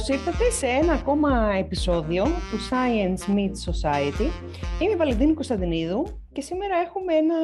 [0.00, 4.28] Καλώς ήρθατε σε ένα ακόμα επεισόδιο του Science Meets Society.
[4.82, 7.34] Είμαι η Βαλεντίνη Κωνσταντινίδου και σήμερα έχουμε ένα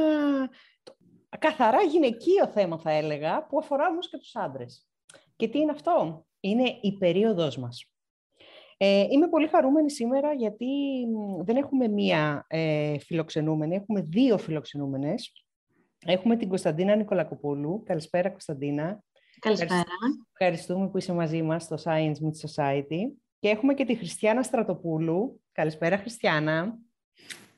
[1.38, 4.88] καθαρά γυναικείο θέμα θα έλεγα που αφορά όμως και τους άντρες.
[5.36, 7.92] Και τι είναι αυτό; Είναι η περίοδος μας.
[8.76, 10.66] Ε, είμαι πολύ χαρούμενη σήμερα γιατί
[11.44, 15.32] δεν έχουμε μία ε, φιλοξενούμενη, έχουμε δύο φιλοξενούμενες.
[16.06, 17.82] Έχουμε την Κωνσταντίνα Νικολακοπούλου.
[17.84, 19.04] Καλησπέρα Κωνσταντίνα.
[19.38, 19.84] Καλησπέρα.
[20.32, 23.00] Ευχαριστούμε που είσαι μαζί μας στο Science Meet Society.
[23.38, 25.40] Και έχουμε και τη Χριστιανά Στρατοπούλου.
[25.52, 26.78] Καλησπέρα Χριστιανά.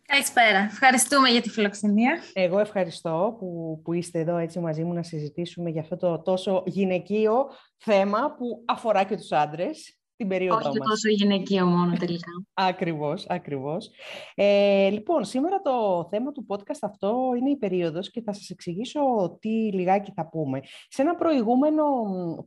[0.03, 0.59] Καλησπέρα.
[0.59, 2.19] Ευχαριστούμε για τη φιλοξενία.
[2.33, 6.63] Εγώ ευχαριστώ που, που είστε εδώ έτσι μαζί μου να συζητήσουμε για αυτό το τόσο
[6.67, 10.89] γυναικείο θέμα που αφορά και τους άντρες την περίοδο Όχι μας.
[10.89, 12.31] τόσο γυναικείο μόνο τελικά.
[12.71, 13.91] ακριβώς, ακριβώς.
[14.35, 19.01] Ε, λοιπόν, σήμερα το θέμα του podcast αυτό είναι η περίοδος και θα σας εξηγήσω
[19.41, 20.61] τι λιγάκι θα πούμε.
[20.89, 21.85] Σε ένα προηγούμενο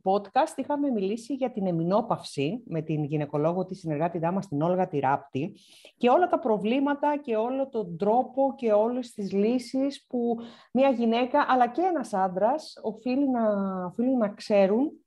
[0.02, 5.56] podcast είχαμε μιλήσει για την εμινόπαυση με την γυναικολόγο τη συνεργάτη μας, την Όλγα Τυράπτη
[5.96, 10.36] και όλα τα προβλήματα και όλο τον τρόπο και όλες τις λύσεις που
[10.72, 13.40] μια γυναίκα αλλά και ένας άντρας οφείλει να,
[13.84, 15.01] οφείλουν να ξέρουν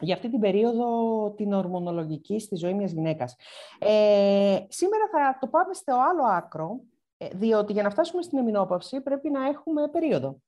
[0.00, 3.36] για αυτή την περίοδο την ορμονολογική στη ζωή μιας γυναίκας.
[3.78, 6.80] Ε, σήμερα θα το πάμε στο άλλο άκρο,
[7.16, 10.40] ε, διότι για να φτάσουμε στην εμεινόπαυση πρέπει να έχουμε περίοδο.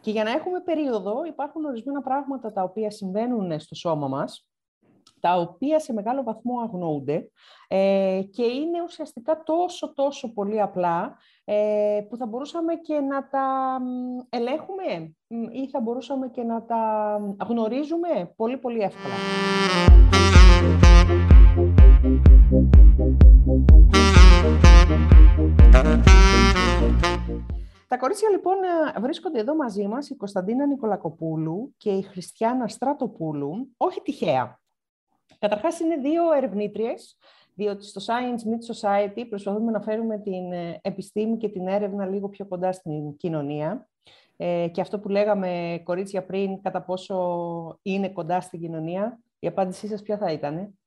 [0.00, 4.49] Και για να έχουμε περίοδο υπάρχουν ορισμένα πράγματα τα οποία συμβαίνουν στο σώμα μας,
[5.20, 7.30] τα οποία σε μεγάλο βαθμό αγνοούνται
[7.68, 13.78] ε, και είναι ουσιαστικά τόσο τόσο πολύ απλά ε, που θα μπορούσαμε και να τα
[14.28, 15.14] ελέγχουμε
[15.52, 19.14] ή θα μπορούσαμε και να τα γνωρίζουμε πολύ πολύ εύκολα.
[27.88, 28.56] Τα κορίτσια λοιπόν
[29.00, 34.60] βρίσκονται εδώ μαζί μας η Κωνσταντίνα Νικολακοπούλου και η Χριστιανά Στρατοπούλου, όχι τυχαία.
[35.40, 37.18] Καταρχάς είναι δύο ερευνήτριες,
[37.54, 42.28] διότι στο Science Meet Society προσπαθούμε να φέρουμε την ε, επιστήμη και την έρευνα λίγο
[42.28, 43.88] πιο κοντά στην κοινωνία.
[44.36, 47.16] Ε, και αυτό που λέγαμε, κορίτσια, πριν, κατά πόσο
[47.82, 50.78] είναι κοντά στην κοινωνία, η απάντησή σας ποια θα ήταν;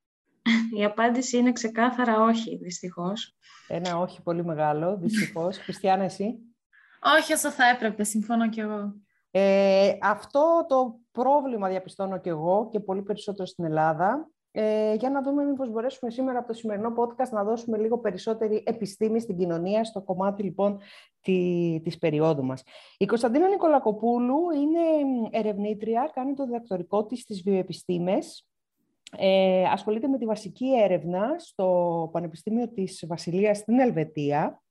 [0.76, 3.36] Η απάντηση είναι ξεκάθαρα όχι, δυστυχώς.
[3.68, 5.58] Ένα όχι πολύ μεγάλο, δυστυχώς.
[5.64, 6.38] Χριστιανά, εσύ;
[7.18, 8.94] Όχι όσο θα έπρεπε, συμφωνώ κι εγώ.
[9.30, 15.22] Ε, αυτό το πρόβλημα διαπιστώνω κι εγώ και πολύ περισσότερο στην Ελλάδα ε, για να
[15.22, 19.84] δούμε μήπως μπορέσουμε σήμερα από το σημερινό podcast να δώσουμε λίγο περισσότερη επιστήμη στην κοινωνία,
[19.84, 20.80] στο κομμάτι λοιπόν
[21.20, 22.62] τη, της περίοδου μας.
[22.98, 24.80] Η Κωνσταντίνα Νικολακοπούλου είναι
[25.30, 28.48] ερευνήτρια, κάνει το διδακτορικό της στις βιοεπιστήμες,
[29.18, 34.62] ε, ασχολείται με τη βασική έρευνα στο Πανεπιστήμιο της Βασιλείας στην Ελβετία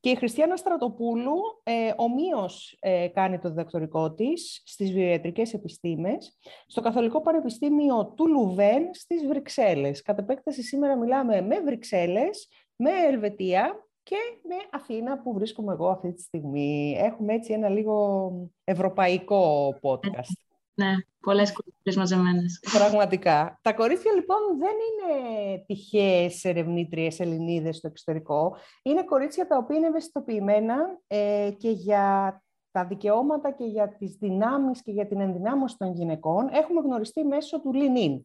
[0.00, 6.80] και η Χριστιανά Στρατοπούλου ε, ομοίως ε, κάνει το διδακτορικό της στις βιοιατρικές επιστήμες στο
[6.80, 10.02] Καθολικό Πανεπιστήμιο του Λουβέν στις Βρυξέλλες.
[10.02, 16.12] Κατ' επέκταση σήμερα μιλάμε με Βρυξέλλες, με Ελβετία και με Αθήνα που βρίσκομαι εγώ αυτή
[16.12, 16.96] τη στιγμή.
[16.98, 18.32] Έχουμε έτσι ένα λίγο
[18.64, 20.41] ευρωπαϊκό podcast.
[20.74, 22.60] Ναι, πολλές κορίτσια μαζεμένες.
[22.78, 23.58] Πραγματικά.
[23.62, 28.56] Τα κορίτσια λοιπόν δεν είναι τυχαίες ερευνήτριες Ελληνίδες στο εξωτερικό.
[28.82, 32.36] Είναι κορίτσια τα οποία είναι ευαισθητοποιημένα ε, και για
[32.70, 37.60] τα δικαιώματα και για τις δυνάμεις και για την ενδυνάμωση των γυναικών έχουμε γνωριστεί μέσω
[37.60, 38.20] του Lean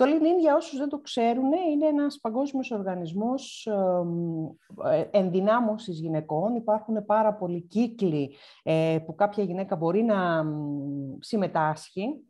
[0.00, 3.68] το LinkedIn, για όσους δεν το ξέρουν, είναι ένας παγκόσμιος οργανισμός
[4.84, 6.54] ε, ενδυνάμωσης γυναικών.
[6.54, 10.44] Υπάρχουν πάρα πολλοί κύκλοι ε, που κάποια γυναίκα μπορεί να
[11.18, 12.24] συμμετάσχει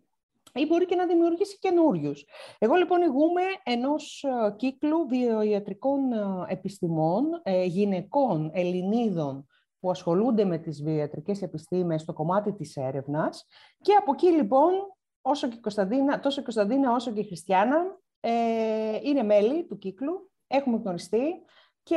[0.54, 2.24] ή μπορεί και να δημιουργήσει καινούριους.
[2.58, 6.00] Εγώ λοιπόν ηγούμε ενός ε, κύκλου βιοιατρικών
[6.48, 7.24] επιστημών,
[7.66, 9.46] γυναικών, Ελληνίδων,
[9.80, 13.46] που ασχολούνται με τις βιοιατρικές επιστήμες στο κομμάτι της έρευνας
[13.80, 14.72] και από εκεί λοιπόν
[15.22, 19.78] όσο και η Κωνσταντίνα, τόσο η Κωνσταντίνα όσο και η Χριστιανά ε, είναι μέλη του
[19.78, 21.44] κύκλου, έχουμε γνωριστεί
[21.82, 21.96] και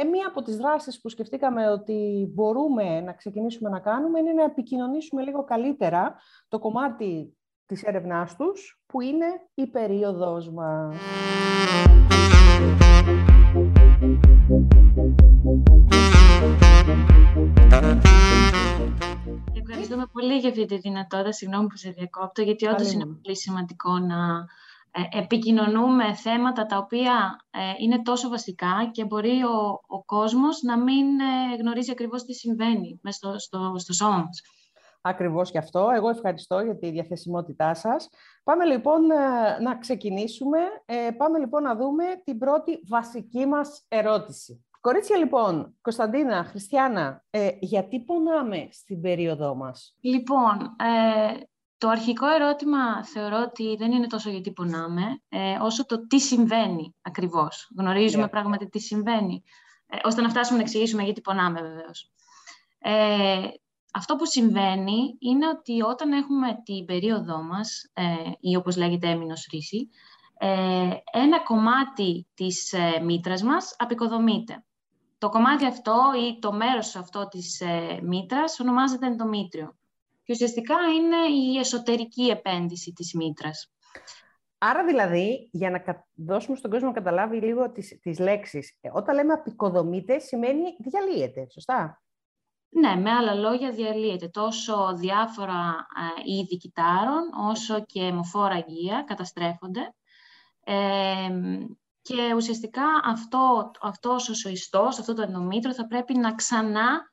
[0.00, 4.44] ε, μία από τις δράσεις που σκεφτήκαμε ότι μπορούμε να ξεκινήσουμε να κάνουμε είναι να
[4.44, 6.16] επικοινωνήσουμε λίγο καλύτερα
[6.48, 7.36] το κομμάτι
[7.66, 10.96] της έρευνάς τους, που είναι η περίοδος μας.
[19.62, 21.32] Ευχαριστούμε πολύ για αυτή τη δυνατότητα.
[21.32, 24.46] Συγγνώμη που σε διακόπτω, γιατί όντως είναι πολύ σημαντικό να
[24.92, 30.78] ε, επικοινωνούμε θέματα τα οποία ε, είναι τόσο βασικά και μπορεί ο, ο κόσμος να
[30.78, 34.42] μην ε, γνωρίζει ακριβώς τι συμβαίνει μέσα στο, στο, στο σώμα μας.
[35.00, 35.88] Ακριβώς και αυτό.
[35.94, 38.08] Εγώ ευχαριστώ για τη διαθεσιμότητά σας.
[38.44, 39.06] Πάμε λοιπόν
[39.62, 40.58] να ξεκινήσουμε.
[41.16, 44.64] Πάμε λοιπόν να δούμε την πρώτη βασική μας ερώτηση.
[44.80, 51.40] Κορίτσια λοιπόν, Κωνσταντίνα, Χριστιανά, ε, γιατί πονάμε στην περίοδό μας; Λοιπόν, ε,
[51.80, 56.94] Το αρχικό ερώτημα θεωρώ ότι δεν είναι τόσο γιατί πονάμε, ε, όσο το τι συμβαίνει
[57.02, 57.70] ακριβώς.
[57.78, 58.30] Γνωρίζουμε yeah.
[58.30, 59.42] πράγματι τι συμβαίνει,
[59.86, 62.12] ε, ώστε να φτάσουμε να εξηγήσουμε γιατί πονάμε βεβαίως.
[62.78, 63.48] Ε,
[63.92, 68.04] αυτό που συμβαίνει είναι ότι όταν έχουμε την περίοδό μας, ε,
[68.40, 69.88] ή όπως λέγεται έμεινος ρίση,
[70.38, 74.64] ε, ένα κομμάτι της ε, μήτρας μας απεικοδομείται.
[75.20, 75.96] Το κομμάτι αυτό
[76.26, 79.78] ή το μέρος αυτό της ε, μήτρας ονομάζεται ενδομήτριο.
[80.22, 83.72] Και ουσιαστικά είναι η εσωτερική επένδυση της μήτρας.
[84.58, 89.14] Άρα δηλαδή, για να δώσουμε στον κόσμο να καταλάβει λίγο τις, τις λέξεις, ε, όταν
[89.14, 92.02] λέμε απεικοδομείται σημαίνει διαλύεται, σωστά;
[92.68, 95.86] Ναι, με άλλα λόγια διαλύεται τόσο διάφορα
[96.26, 99.94] ε, είδη κυτάρων, όσο και αιμοφόρα γεία καταστρέφονται.
[100.64, 101.28] Ε,
[102.10, 107.12] και ουσιαστικά αυτό, αυτός ο σοϊστός, αυτό το ενδομήτρο θα πρέπει να ξανά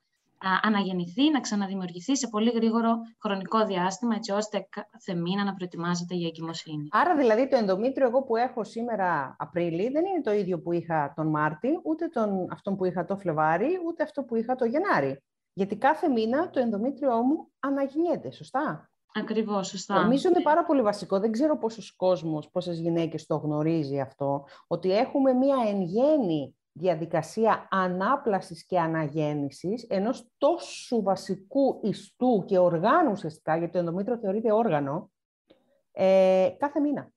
[0.62, 6.28] αναγεννηθεί, να ξαναδημιουργηθεί σε πολύ γρήγορο χρονικό διάστημα, έτσι ώστε κάθε μήνα να προετοιμάζεται για
[6.28, 6.88] εγκυμοσύνη.
[6.92, 11.14] Άρα δηλαδή το ενδομήτριο εγώ που έχω σήμερα Απρίλη δεν είναι το ίδιο που είχα
[11.16, 15.24] τον Μάρτι, ούτε τον, αυτό που είχα το Φλεβάρι, ούτε αυτό που είχα το Γενάρη.
[15.54, 20.02] Γιατί κάθε μήνα το ενδομήτριό μου αναγεννιέται, σωστά; Ακριβώς, σωστά.
[20.02, 21.20] Νομίζω είναι πάρα πολύ βασικό.
[21.20, 27.68] Δεν ξέρω πόσος κόσμος, πόσες γυναίκες το γνωρίζει αυτό, ότι έχουμε μία εν γέννη διαδικασία
[27.72, 35.12] ανάπλασης και αναγέννησης ενός τόσο βασικού ιστού και οργάνου ουσιαστικά, γιατί το ενδομήτριο θεωρείται όργανο,
[35.92, 37.12] ε, κάθε μήνα.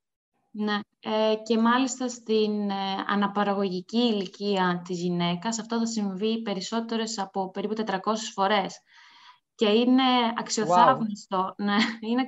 [0.52, 2.74] Ναι, ε, και μάλιστα στην ε,
[3.06, 7.96] αναπαραγωγική ηλικία της γυναίκας αυτό θα συμβεί περισσότερες από περίπου 400
[8.34, 8.80] φορές.
[9.60, 10.02] Και είναι
[10.38, 12.24] αξιοθαύμαστο, ναι, είναι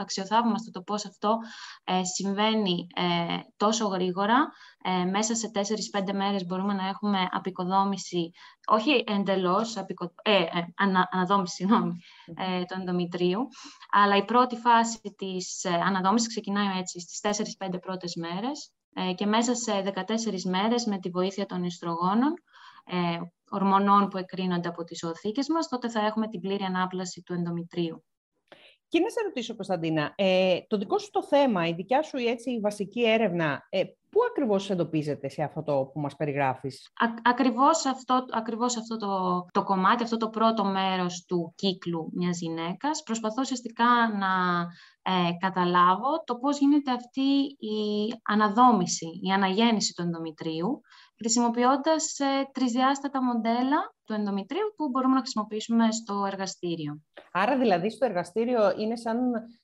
[0.00, 1.38] αξιοθαύμαστο, το πώς αυτό
[1.84, 4.48] ε, συμβαίνει ε, τόσο γρήγορα.
[4.82, 8.30] Ε, μέσα σε 4-5 μέρες μπορούμε να έχουμε απεικοδόμηση,
[8.66, 11.92] όχι εντελώς, απεικο, ε, ε ανα, αναδόμηση συγγνώμη,
[12.68, 13.40] του ενδομητρίου,
[13.90, 17.20] αλλά η πρώτη φάση της αναδόμησης ξεκινάει έτσι στις
[17.58, 18.72] 4-5 πρώτες μέρες
[19.14, 22.34] και μέσα σε 14 μέρες με τη βοήθεια των ιστρογόνων
[23.54, 28.04] ορμονών που εκρίνονται από τις οθήκες μας, τότε θα έχουμε την πλήρη ανάπλαση του ενδομητρίου.
[28.88, 32.50] Και να σε ρωτήσω, Κωνσταντίνα, ε, το δικό σου το θέμα, η δικιά σου έτσι,
[32.50, 37.86] η βασική έρευνα, ε, πού ακριβώς εντοπίζεται σε αυτό το που μας περιγράφεις; Α, ακριβώς
[37.86, 43.02] αυτό, ακριβώς αυτό το, το κομμάτι, αυτό το πρώτο μέρος του κύκλου μιας γυναίκας.
[43.02, 43.84] Προσπαθώ ουσιαστικά
[44.18, 44.32] να
[45.02, 50.80] ε, καταλάβω το πώς γίνεται αυτή η αναδόμηση, η αναγέννηση του ενδομητρίου,
[51.16, 57.02] χρησιμοποιώντας ε, τρισδιάστατα μοντέλα του ενδομητρίου που μπορούμε να χρησιμοποιήσουμε στο εργαστήριο.
[57.32, 59.18] Άρα δηλαδή στο εργαστήριο είναι σαν,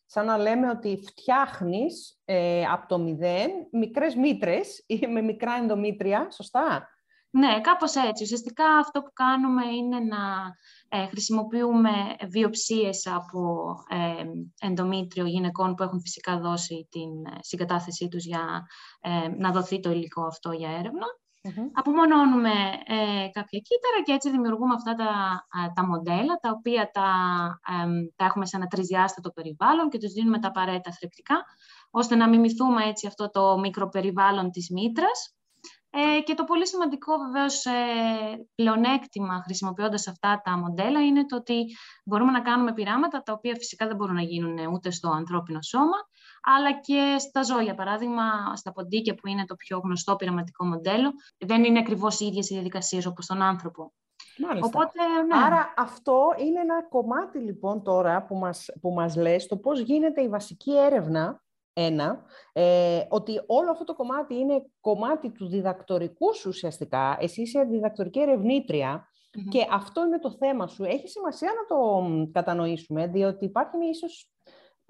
[0.06, 6.30] σαν να λέμε ότι φτιάχνεις ε, από το μηδέν μικρές μήτρες ή με μικρά ενδομήτρια,
[6.30, 6.88] σωστά;
[7.30, 8.22] Ναι, κάπως έτσι.
[8.22, 10.54] Ουσιαστικά αυτό που κάνουμε είναι να
[10.88, 11.90] ε, χρησιμοποιούμε
[12.28, 14.24] βιοψίες από ε,
[14.66, 18.66] ενδομήτριο γυναικών που έχουν φυσικά δώσει την ε, συγκατάθεσή τους για
[19.00, 21.06] ε, να δοθεί το υλικό αυτό για έρευνα
[21.48, 22.50] mm Απομονώνουμε
[22.86, 25.12] ε, κάποια κύτταρα και έτσι δημιουργούμε αυτά τα,
[25.74, 27.10] τα μοντέλα, τα οποία τα,
[28.16, 31.44] τα έχουμε σε ένα τρισδιάστατο περιβάλλον και τους δίνουμε τα απαραίτητα θρεπτικά,
[31.90, 35.34] ώστε να μιμηθούμε έτσι αυτό το μικροπεριβάλλον της μήτρας.
[35.92, 37.70] Ε, και το πολύ σημαντικό βεβαίως ε,
[38.54, 41.64] πλεονέκτημα χρησιμοποιώντας αυτά τα μοντέλα είναι το ότι
[42.04, 45.96] μπορούμε να κάνουμε πειράματα τα οποία φυσικά δεν μπορούν να γίνουν ούτε στο ανθρώπινο σώμα
[46.42, 47.74] αλλά και στα ζώα.
[47.74, 48.22] Παράδειγμα,
[48.56, 52.54] στα ποντίκια που είναι το πιο γνωστό πειραματικό μοντέλο, δεν είναι ακριβώς οι ίδιες οι
[52.54, 53.92] διαδικασίες όπως τον άνθρωπο.
[54.38, 54.66] Μάλιστα.
[54.66, 55.44] Οπότε, ναι.
[55.44, 60.22] Άρα αυτό είναι ένα κομμάτι λοιπόν τώρα που μας, που μας λες το πώς γίνεται
[60.22, 61.42] η βασική έρευνα
[61.72, 67.16] ένα, ε, ότι όλο αυτό το κομμάτι είναι κομμάτι του διδακτορικού σου ουσιαστικά.
[67.20, 68.20] Εσύ είσαι διδακτορική
[69.48, 70.84] και αυτό είναι το θέμα σου.
[70.84, 74.29] Έχει σημασία να το κατανοήσουμε, διότι υπάρχει ίσως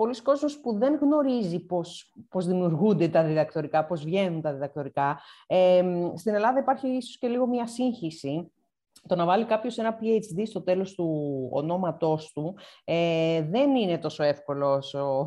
[0.00, 5.21] πολλοί κόσμος που δεν γνωρίζει πώς, πώς δημιουργούνται τα διδακτορικά, πώς βγαίνουν τα διδακτορικά.
[5.47, 5.83] Ε,
[6.14, 8.52] στην Ελλάδα υπάρχει ίσως και λίγο μια σύγχυση
[9.09, 14.23] το να βάλει κάποιος ένα PhD στο τέλος του ονόματός του ε, δεν είναι τόσο
[14.23, 15.26] εύκολο όσο,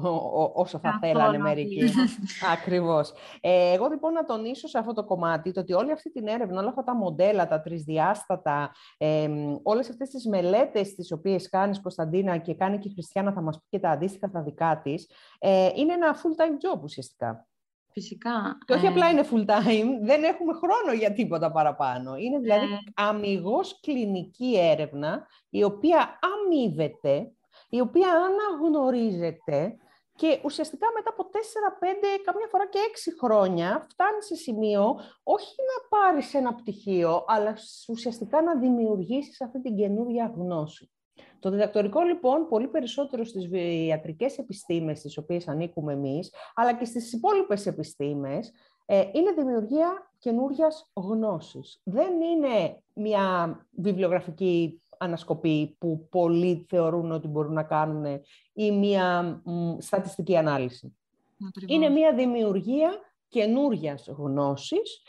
[0.55, 1.83] όσο θα θέλανε μερικοί.
[2.53, 3.13] Ακριβώς.
[3.41, 6.59] Ε, εγώ λοιπόν να τονίσω σε αυτό το κομμάτι το ότι όλη αυτή την έρευνα,
[6.59, 9.29] όλα αυτά τα μοντέλα, τα τρισδιάστατα, ε,
[9.63, 13.57] όλες αυτές τις μελέτες τις οποίες κάνεις Κωνσταντίνα και κάνει και η Χριστιανά θα μας
[13.57, 17.47] πει και τα αντίστοιχα τα δικά της, ε, είναι ένα full-time job ουσιαστικά.
[17.93, 18.57] Φυσικά.
[18.65, 18.87] Και όχι ε...
[18.87, 22.15] απλά είναι full time, δεν έχουμε χρόνο για τίποτα παραπάνω.
[22.15, 22.77] Είναι δηλαδή ε...
[22.95, 27.31] αμυγός κλινική έρευνα, η οποία αμείβεται,
[27.69, 29.77] η οποία αναγνωρίζεται
[30.15, 32.79] και ουσιαστικά μετά από 4, 5, καμιά φορά και
[33.19, 37.57] 6 χρόνια φτάνει σε σημείο όχι να πάρεις ένα πτυχίο, αλλά
[37.87, 40.91] ουσιαστικά να δημιουργήσεις αυτή την καινούργια γνώση.
[41.43, 43.49] Το διδακτορικό λοιπόν πολύ περισσότερο στις
[43.87, 48.51] ιατρικές επιστήμες στις οποίες ανήκουμε εμείς, αλλά και στις υπόλοιπες επιστήμες,
[48.85, 51.81] ε, είναι δημιουργία καινούρια γνώσης.
[51.83, 58.21] Δεν είναι μια βιβλιογραφική ανασκοπή που πολλοί θεωρούν ότι μπορούν να κάνουν
[58.53, 59.41] ή μια
[59.77, 60.95] στατιστική ανάλυση.
[61.67, 62.91] Είναι μια δημιουργία
[63.27, 65.01] καινούρια γνώσης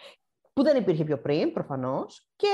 [0.54, 2.49] που δεν υπήρχε πιο πριν, προφανώς, και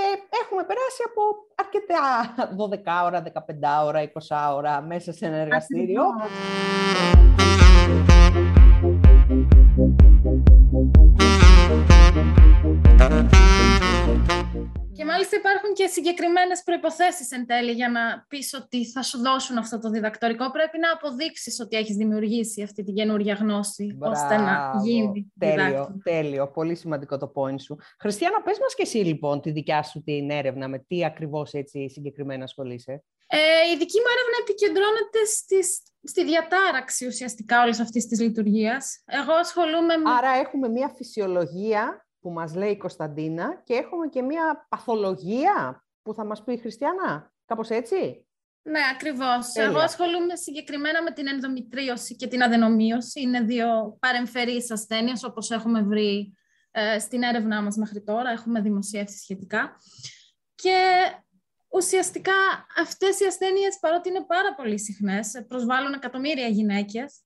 [0.45, 1.23] έχουμε περάσει από
[1.55, 6.03] αρκετά 12 ώρα, 15 ώρα, 20 ώρα μέσα σε ένα εργαστήριο.
[15.21, 19.79] Μάλιστα υπάρχουν και συγκεκριμένες προποθέσει εν τέλει για να πεις ότι θα σου δώσουν αυτό
[19.79, 20.51] το διδακτορικό.
[20.51, 25.33] Πρέπει να αποδείξεις ότι έχεις δημιουργήσει αυτή την καινούργια γνώση, ώστε να γίνει.
[25.39, 26.51] Τέλειο, τέλειο.
[26.51, 27.77] Πολύ σημαντικό το point σου.
[27.99, 31.91] Χριστιανά, πες μας και εσύ λοιπόν τη δικιά σου την έρευνα, με τι ακριβώς έτσι
[31.91, 33.39] συγκεκριμένα ασχολείσαι; Ε,
[33.73, 39.03] η δική μου έρευνα επικεντρώνεται στις, στη διατάραξη ουσιαστικά όλης αυτής της λειτουργίας.
[39.05, 40.11] Εγώ ασχολούμαι με.
[40.11, 46.15] Άρα έχουμε μια φυσιολογία που μας λέει η Κωνσταντίνα και έχουμε και μία παθολογία που
[46.15, 47.33] θα μας πει η Χριστιανά.
[47.47, 48.27] Κάπως έτσι;
[48.63, 49.55] Ναι, ακριβώς.
[49.55, 53.21] Εγώ ασχολούμαι συγκεκριμένα με την ενδομητρίωση και την αδενομίωση.
[53.21, 56.35] Είναι δύο παρεμφερείς ασθένειες, όπως έχουμε βρει
[56.71, 58.31] ε, στην έρευνά μας μέχρι τώρα.
[58.31, 59.77] Έχουμε δημοσιεύσει σχετικά.
[60.55, 60.79] Και
[61.69, 67.21] ουσιαστικά αυτές οι ασθένειες, παρότι είναι πάρα πολύ συχνές, προσβάλλουν εκατομμύρια γυναίκες,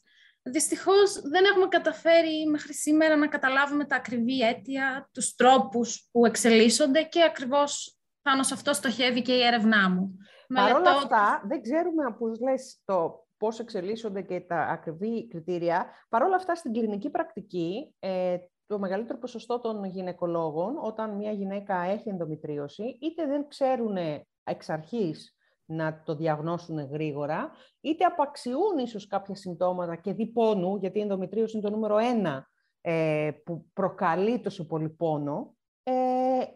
[0.46, 7.02] Δυστυχώς δεν έχουμε καταφέρει μέχρι σήμερα να καταλάβουμε τα ακριβή αίτια, τους τρόπους που εξελίσσονται
[7.02, 10.18] και ακριβώς πάνω σε αυτό στοχεύει και η έρευνά μου.
[10.54, 15.86] Παρ' όλα αυτά, δεν ξέρουμε, όπως λες, το πώς εξελίσσονται και τα ακριβή κριτήρια.
[16.08, 18.36] Παρ' όλα αυτά, στην κλινική πρακτική, ε,
[18.66, 23.96] το μεγαλύτερο ποσοστό των γυναικολόγων, όταν μια γυναίκα έχει ενδομητρίωση, είτε δεν ξέρουν
[24.44, 25.33] εξ αρχής
[25.66, 31.56] να το διαγνώσουν γρήγορα, είτε απαξιούν ίσως κάποια συμπτώματα και δι πόνου, γιατί η ενδομητρίωση
[31.56, 32.48] είναι το νούμερο ένα
[32.80, 35.92] ε, που προκαλεί τόσο πολύ πόνο, ε,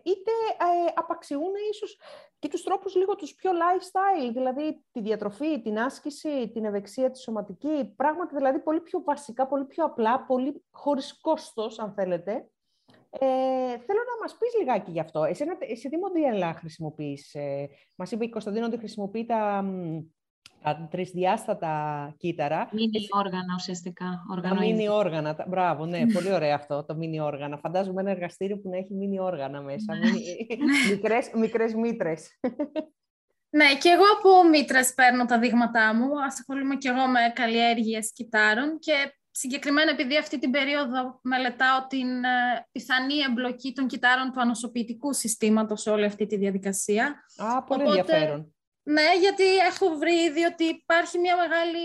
[0.02, 2.00] είτε ε, απαξιούν ίσως
[2.38, 7.18] και τους τρόπους λίγο τους πιο lifestyle, δηλαδή τη διατροφή, την άσκηση, την ευεξία τη
[7.18, 12.50] σωματική, πράγματα δηλαδή πολύ πιο βασικά, πολύ πιο απλά, πολύ χωρίς κόστος, αν θέλετε,
[13.10, 13.26] ε,
[13.86, 15.24] θέλω να μας πεις λιγάκι γι' αυτό.
[15.24, 17.34] Εσένα, εσύ τι μοντέλα χρησιμοποιείς.
[17.34, 19.64] Ε, μας είπε η Κωνσταντίνο ότι χρησιμοποιεί τα,
[20.62, 22.68] τα τρισδιάστατα κύτταρα.
[22.72, 24.24] Μίνι όργανα ουσιαστικά.
[24.42, 25.34] Τα μίνι όργανα.
[25.34, 27.58] Τα, μπράβο, ναι, πολύ ωραίο αυτό το μίνι όργανα.
[27.58, 29.94] Φαντάζομαι ένα εργαστήριο που να έχει μίνι όργανα μέσα.
[29.94, 30.10] Ναι.
[30.90, 32.38] μικρές, μικρές μήτρες.
[33.50, 36.08] Ναι, και εγώ από μήτρες παίρνω τα δείγματά μου.
[36.26, 38.92] Ασχολούμαι και εγώ με καλλιέργειες κυτάρων και
[39.40, 45.80] Συγκεκριμένα επειδή αυτή την περίοδο μελετάω την ε, πιθανή εμπλοκή των κυτάρων του ανοσοποιητικού συστήματος
[45.80, 47.24] σε όλη αυτή τη διαδικασία.
[47.36, 48.54] Α, πολύ Οπότε, ενδιαφέρον.
[48.82, 51.78] Ναι, γιατί έχω βρει ήδη ότι υπάρχει μια μεγάλη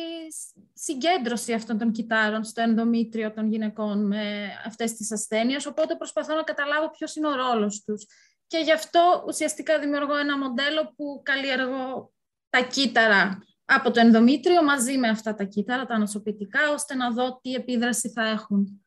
[0.73, 6.43] συγκέντρωση αυτών των κυτάρων στο ενδομήτριο των γυναικών με αυτές τις ασθένειες, οπότε προσπαθώ να
[6.43, 8.05] καταλάβω ποιος είναι ο ρόλος τους.
[8.47, 12.13] Και γι' αυτό ουσιαστικά δημιουργώ ένα μοντέλο που καλλιεργώ
[12.49, 13.43] τα κύτταρα
[13.75, 18.09] από το ενδομήτριο μαζί με αυτά τα κύτταρα, τα νοσοποιητικά, ώστε να δω τι επίδραση
[18.09, 18.83] θα έχουν.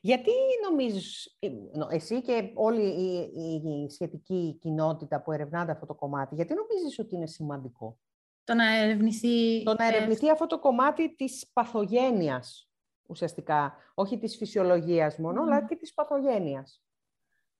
[0.00, 0.30] Γιατί
[0.70, 1.48] νομίζεις, ε,
[1.90, 7.26] εσύ και όλη η, σχετική κοινότητα που ερευνάται αυτό το κομμάτι, γιατί νομίζεις ότι είναι
[7.26, 7.98] σημαντικό;
[8.44, 9.62] Το να ερευνηθεί...
[9.62, 12.70] Το να ερευνηθεί αυτό το κομμάτι της παθογένειας,
[13.06, 13.74] ουσιαστικά.
[13.94, 16.82] Όχι της φυσιολογίας μόνο, αλλά και της παθογένειας.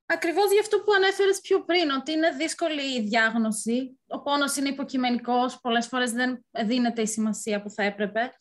[0.06, 4.00] Ακριβώς γι' αυτό που ανέφερες πιο πριν, ότι είναι δύσκολη η διάγνωση.
[4.06, 8.32] Ο πόνος είναι υποκειμενικός, πολλές φορές δεν δίνεται η σημασία που θα έπρεπε.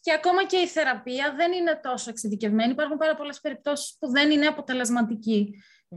[0.00, 2.72] Και ακόμα και η θεραπεία δεν είναι τόσο εξειδικευμένη.
[2.72, 4.46] Υπάρχουν πάρα πολλές περιπτώσεις που δεν είναι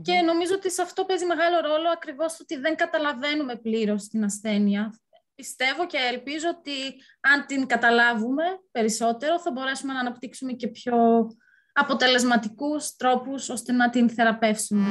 [0.02, 5.00] Και νομίζω ότι σε αυτό παίζει μεγάλο ρόλο ακριβώς ότι δεν καταλαβαίνουμε πλήρως την ασθένεια.
[5.34, 6.72] Πιστεύω και ελπίζω ότι
[7.20, 11.26] αν την καταλάβουμε περισσότερο θα μπορέσουμε να αναπτύξουμε και πιο
[11.72, 14.86] αποτελεσματικούς τρόπους ώστε να την θεραπεύσουμε.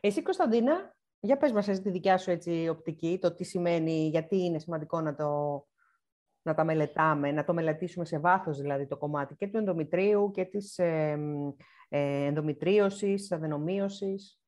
[0.00, 4.58] Εσύ, Κωνσταντίνα, για πες μας τη δικιά σου έτσι, οπτική, το τι σημαίνει, γιατί είναι
[4.58, 5.64] σημαντικό να, το,
[6.42, 10.44] να τα μελετάμε, να το μελετήσουμε σε βάθος δηλαδή το κομμάτι και του ενδομητρίου και
[10.44, 11.18] της ε,
[11.88, 14.38] ε, ενδομητρίωσης, αδενομίωσης.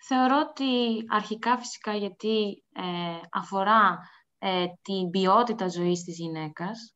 [0.00, 2.82] Θεωρώ ότι αρχικά φυσικά γιατί ε,
[3.30, 3.98] αφορά
[4.38, 6.94] ε, την ποιότητα ζωής της γυναικας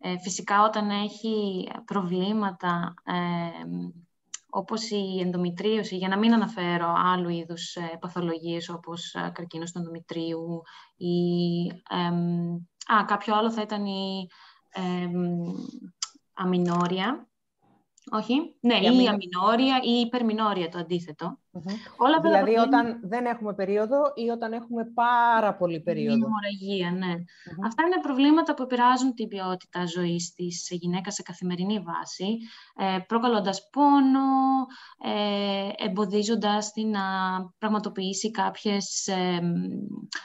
[0.00, 2.94] ε, φυσικά όταν έχει προβλήματα
[4.50, 10.62] όπως η ενδομητρίωση, για να μην αναφέρω άλλου είδους παθολογίες όπως καρκίνος του ενδομητρίου
[10.96, 11.68] ή
[12.94, 14.26] α, κάποιο άλλο θα ήταν η
[16.34, 17.28] αμινόρια,
[18.10, 21.38] όχι; Ναι, ή η αμινόρια ή η υπερμινόρια το αντίθετο.
[21.96, 26.26] Όλα δηλαδή όταν δεν έχουμε περίοδο ή όταν έχουμε πάρα πολύ περίοδο.
[26.26, 27.14] Η μοραγία, ναι.
[27.66, 32.38] Αυτά είναι προβλήματα που επηρεάζουν την ποιότητα ζωής της γυναίκας σε καθημερινή βάση,
[32.76, 34.30] ε, προκαλώντας πόνο,
[35.04, 37.02] ε, εμποδίζοντας την να
[37.58, 39.40] πραγματοποιήσει κάποιες ε,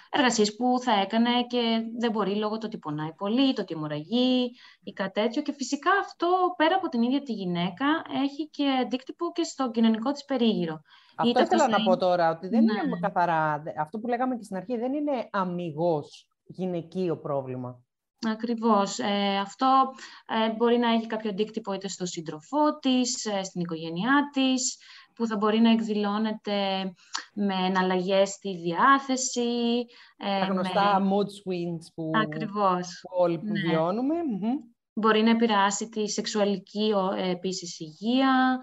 [0.10, 4.52] εργασίες που θα έκανε και δεν μπορεί λόγω του ότι πονάει πολύ, το ότι μοραγεί
[4.84, 5.42] ή κάτι τέτοιο.
[5.42, 7.86] Και φυσικά αυτό πέρα από την ίδια τη γυναίκα
[8.24, 10.82] έχει και αντίκτυπο και στο κοινωνικό της περίγυρο.
[11.20, 13.00] Αυτό ήθελα να πω τώρα, ότι δεν είναι ναι.
[13.00, 17.84] καθαρά, αυτό που λέγαμε και στην αρχή, δεν είναι αμυγός γυναικείο πρόβλημα.
[18.28, 19.00] Ακριβώς.
[19.00, 19.92] Ε, αυτό
[20.28, 24.78] ε, μπορεί να έχει κάποιο αντίκτυπο είτε στο σύντροφό της, ε, στην οικογένειά της,
[25.16, 26.92] που θα μπορεί να εκδηλώνεται
[27.34, 29.86] με εναλλαγές στη διάθεση.
[30.18, 33.00] Τα γνωστά mood swings που, Ακριβώς.
[33.02, 33.60] που όλοι ναι.
[33.60, 34.16] βιώνουμε.
[34.94, 36.94] Μπορεί να επηρεάσει τη σεξουαλική
[37.32, 38.60] επίσης υγεία,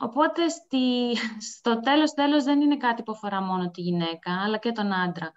[0.00, 1.16] οπότε στη,
[1.52, 5.32] στο τέλος τέλος δεν είναι κάτι που αφορά μόνο τη γυναίκα, αλλά και τον άντρα.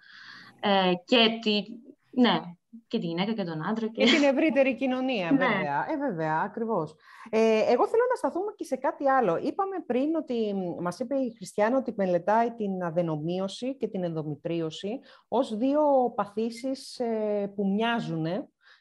[0.60, 1.62] Ε, και, τη,
[2.10, 2.40] ναι,
[2.88, 3.86] και τη γυναίκα και τον άντρα.
[3.86, 5.38] Και, και την ευρύτερη κοινωνία, ναι.
[5.38, 5.86] βέβαια.
[5.90, 6.94] Ε, βέβαια, ακριβώς.
[7.30, 9.36] Ε, εγώ θέλω να σταθούμε και σε κάτι άλλο.
[9.36, 15.56] Είπαμε πριν ότι, μας είπε η Χριστιανά ότι μελετάει την αδενομίωση και την ενδομητρίωση ως
[15.56, 15.82] δύο
[16.14, 18.26] παθήσεις ε, που μοιάζουν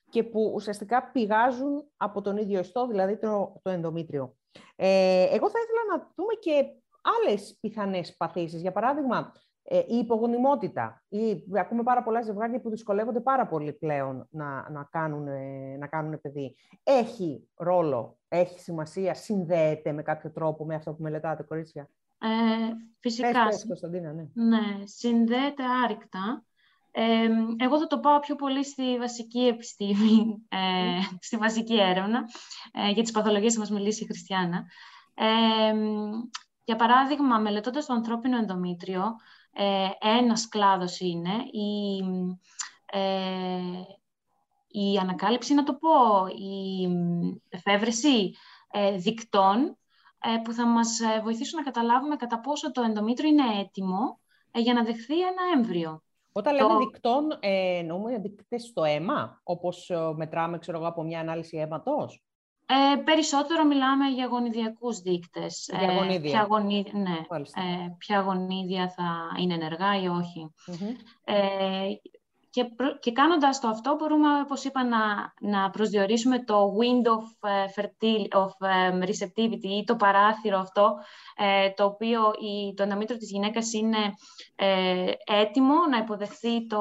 [0.09, 4.38] και που ουσιαστικά πηγάζουν από τον ίδιο ιστό, δηλαδή το, το ενδομήτριο.
[4.75, 6.65] Ε, εγώ θα ήθελα να δούμε και
[7.01, 8.61] άλλες πιθανές παθήσεις.
[8.61, 9.31] Για παράδειγμα,
[9.63, 11.03] ε, η υπογονιμότητα.
[11.09, 15.27] Ή, ακούμε πάρα πολλά ζευγάρια που δυσκολεύονται πάρα πολύ πλέον να, να, κάνουν,
[15.77, 16.55] να κάνουν παιδί.
[16.83, 21.89] Έχει ρόλο, έχει σημασία, συνδέεται με κάποιο τρόπο με αυτό που μελετάτε, κορίτσια;
[22.21, 22.27] Ε,
[22.99, 23.45] φυσικά.
[23.45, 24.27] Πες, Κωνσταντίνα, ναι.
[24.33, 26.43] ναι, συνδέεται άρρηκτα.
[26.91, 32.23] Ε, εγώ θα το πάω πιο πολύ στη βασική επιστήμη, ε, στη βασική έρευνα.
[32.71, 34.65] Ε, για τις παθολογίες θα μας μιλήσει η Χριστιανά.
[35.13, 35.73] Ε,
[36.63, 39.15] για παράδειγμα, μελετώντας το ανθρώπινο ενδομήτριο,
[39.53, 41.97] ε, ένας κλάδος είναι η,
[42.85, 43.61] ε,
[44.67, 46.87] η ανακάλυψη, να το πω, η
[47.49, 48.35] εφεύρεση
[48.71, 49.77] ε, δικτών
[50.19, 54.19] ε, που θα μας βοηθήσουν να καταλάβουμε κατά πόσο το ενδομήτριο είναι έτοιμο
[54.53, 56.03] για να δεχθεί ένα έμβριο.
[56.31, 61.19] Όταν λέμε δικτών, ε, εννοούμε δείκτες στο αίμα, όπως ε, μετράμε, ξέρω εγώ, από μια
[61.19, 62.23] ανάλυση αίματος;
[62.65, 65.69] Ε, περισσότερο μιλάμε για γονιδιακούς δείκτες.
[65.79, 66.31] Για γονίδια.
[66.31, 70.53] ποια, γονίδια, ναι, ε, ποια γονίδια θα είναι ενεργά ή όχι.
[71.23, 71.87] Ε,
[72.49, 78.41] και, και κάνοντας το αυτό μπορούμε, όπως είπα, να, να προσδιορίσουμε το window of, fertil,
[78.41, 78.49] of
[79.03, 80.95] receptivity ή το παράθυρο αυτό,
[81.35, 83.97] ε, το οποίο η, το ενδομήτρο της γυναίκας είναι
[84.55, 86.79] ε, έτοιμο να υποδεχθεί το,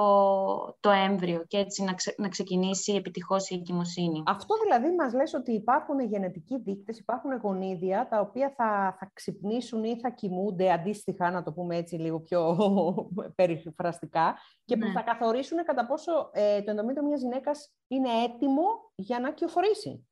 [0.81, 4.23] το έμβριο και έτσι να, να ξεκινήσει επιτυχώς η εγκυμοσύνη.
[4.27, 9.85] Αυτό δηλαδή μας λες ότι υπάρχουν γενετικοί δείκτες, υπάρχουν γονίδια τα οποία θα, θα ξυπνήσουν
[9.85, 12.57] ή θα κοιμούνται αντίστοιχα, να το πούμε έτσι λίγο πιο
[13.37, 14.93] περιφραστικά, και που ναι.
[14.93, 20.09] θα καθορίσουν κατά πόσο ε, το ενδομήτριο μιας γυναίκας είναι έτοιμο για να κυοφορήσει.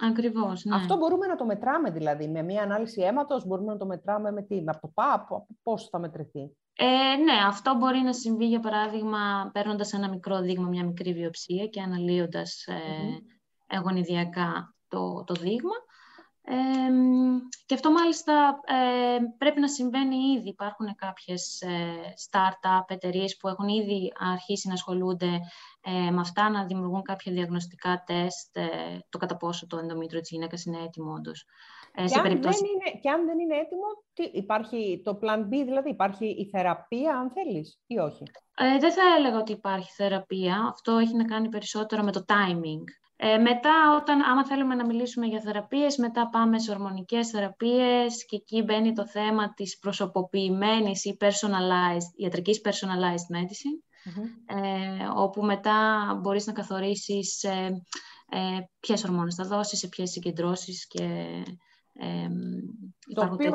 [0.00, 0.76] Ακριβώς, ναι.
[0.76, 4.42] Αυτό μπορούμε να το μετράμε δηλαδή, με μια ανάλυση αίματος, μπορούμε να το μετράμε με
[4.42, 5.28] τι, από το ΠΑΠ,
[5.62, 6.56] πώς θα μετρηθεί.
[6.76, 11.66] Ε, ναι, αυτό μπορεί να συμβεί, για παράδειγμα, παίρνοντας ένα μικρό δείγμα, μια μικρή βιοψία
[11.66, 12.76] και αναλύοντας ε,
[13.76, 15.74] εγωνιδιακά το, το δείγμα
[17.66, 20.48] και αυτό μάλιστα ε, πρέπει να συμβαίνει ήδη.
[20.48, 25.40] Υπάρχουν κάποιες ε, startup εταιρείες που έχουν ήδη αρχίσει να ασχολούνται
[25.80, 28.66] ε, με αυτά, να δημιουργούν κάποια διαγνωστικά τεστ, ε,
[29.08, 31.44] το κατά πόσο το ενδομήτριο της γυναίκας είναι έτοιμο όντως.
[31.94, 32.60] Ε, και, αν περιπτώσει...
[32.60, 36.48] δεν είναι, και αν δεν είναι έτοιμο, τι, υπάρχει το plan B, δηλαδή υπάρχει η
[36.48, 38.22] θεραπεία, αν θέλεις, ή όχι;
[38.56, 40.70] Ε, δεν θα έλεγα ότι υπάρχει θεραπεία.
[40.72, 42.84] Αυτό έχει να κάνει περισσότερο με το timing.
[43.26, 48.36] Ε, μετά, όταν, άμα θέλουμε να μιλήσουμε για θεραπείες, μετά πάμε σε ορμονικές θεραπείες και
[48.36, 53.82] εκεί μπαίνει το θέμα της προσωποποιημένης ή personalized, ιατρικής personalized medicine,
[54.46, 57.82] ε, όπου μετά μπορείς να καθορίσεις ε,
[58.30, 61.28] ε, ποιες ορμόνες θα δώσεις, σε ποιες συγκεντρώσεις και
[63.14, 63.54] το, οποίο,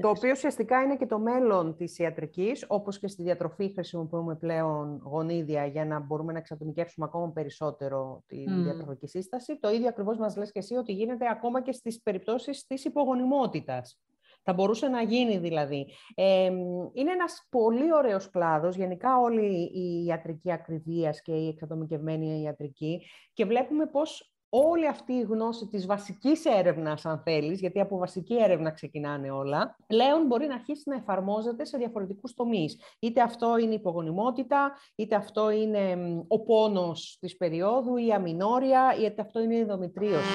[0.00, 5.00] το οποίο ουσιαστικά είναι και το μέλλον της ιατρικής, όπως και στη διατροφή χρησιμοποιούμε πλέον
[5.04, 8.62] γονίδια για να μπορούμε να εξατομικεύσουμε ακόμα περισσότερο τη mm.
[8.62, 9.58] διατροφική σύσταση.
[9.58, 14.00] Το ίδιο ακριβώς μας λες και εσύ ότι γίνεται ακόμα και στις περιπτώσεις της υπογονιμότητας.
[14.44, 15.86] Θα μπορούσε να γίνει δηλαδή.
[16.14, 16.44] Ε,
[16.92, 23.44] είναι ένας πολύ ωραίος κλάδος, γενικά όλη η ιατρική ακριβίας και η εξατομικευμένη ιατρική και
[23.44, 28.70] βλέπουμε πώς όλη αυτή η γνώση της βασικής έρευνας, αν θέλεις, γιατί από βασική έρευνα
[28.70, 32.80] ξεκινάνε όλα, πλέον μπορεί να αρχίσει να εφαρμόζεται σε διαφορετικούς τομείς.
[32.98, 35.96] Είτε αυτό είναι η υπογονιμότητα, είτε αυτό είναι
[36.28, 40.28] ο πόνος της περίοδου, η αμινόρια, είτε αυτό είναι η δομητρίωση.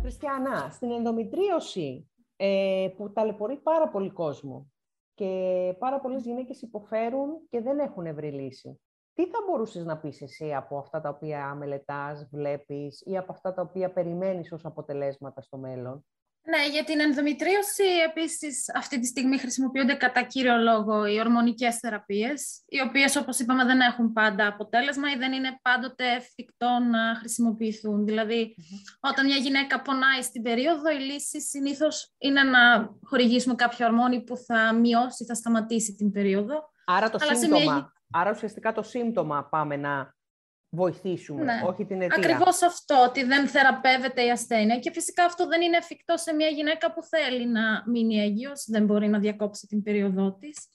[0.00, 4.70] Χριστιανά, στην ενδομητρίωση ε, που ταλαιπωρεί πάρα πολύ κόσμο
[5.16, 8.80] και πάρα πολλές γυναίκες υποφέρουν και δεν έχουν βρει λύση.
[9.12, 13.54] Τι θα μπορούσες να πεις εσύ από αυτά τα οποία μελετάς, βλέπεις ή από αυτά
[13.54, 16.06] τα οποία περιμένεις ως αποτελέσματα στο μέλλον;
[16.48, 22.62] Ναι, για την ενδομητρίωση επίσης αυτή τη στιγμή χρησιμοποιούνται κατά κύριο λόγο οι ορμονικές θεραπείες,
[22.66, 28.04] οι οποίες όπως είπαμε δεν έχουν πάντα αποτέλεσμα ή δεν είναι πάντοτε εφικτό να χρησιμοποιηθούν.
[28.04, 28.56] Δηλαδή,
[29.00, 34.36] όταν μια γυναίκα πονάει στην περίοδο, η λύση συνήθως είναι να χορηγήσουμε κάποιο ορμόνη που
[34.36, 36.70] θα μειώσει, θα σταματήσει την περίοδο.
[36.84, 40.15] Άρα το σύμπτωμα, άρα ουσιαστικά το σύμπτωμα πάμε να
[40.76, 41.62] βοηθήσουμε, ναι.
[41.66, 42.16] όχι την αιτία.
[42.16, 46.48] Ακριβώς αυτό, ότι δεν θεραπεύεται η ασθένεια και φυσικά αυτό δεν είναι εφικτό σε μια
[46.48, 50.70] γυναίκα που θέλει να μείνει έγκυος, δεν μπορεί να διακόψει την περίοδό της.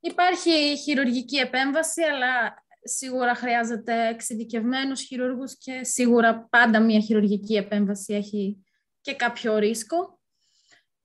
[0.00, 8.64] Υπάρχει χειρουργική επέμβαση, αλλά σίγουρα χρειάζεται εξειδικευμένους χειρούργους και σίγουρα πάντα μια χειρουργική επέμβαση έχει
[9.00, 10.20] και κάποιο ρίσκο.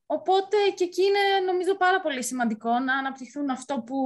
[0.09, 3.97] Οπότε και εκεί είναι νομίζω πάρα πολύ σημαντικό να αναπτυχθούν αυτό που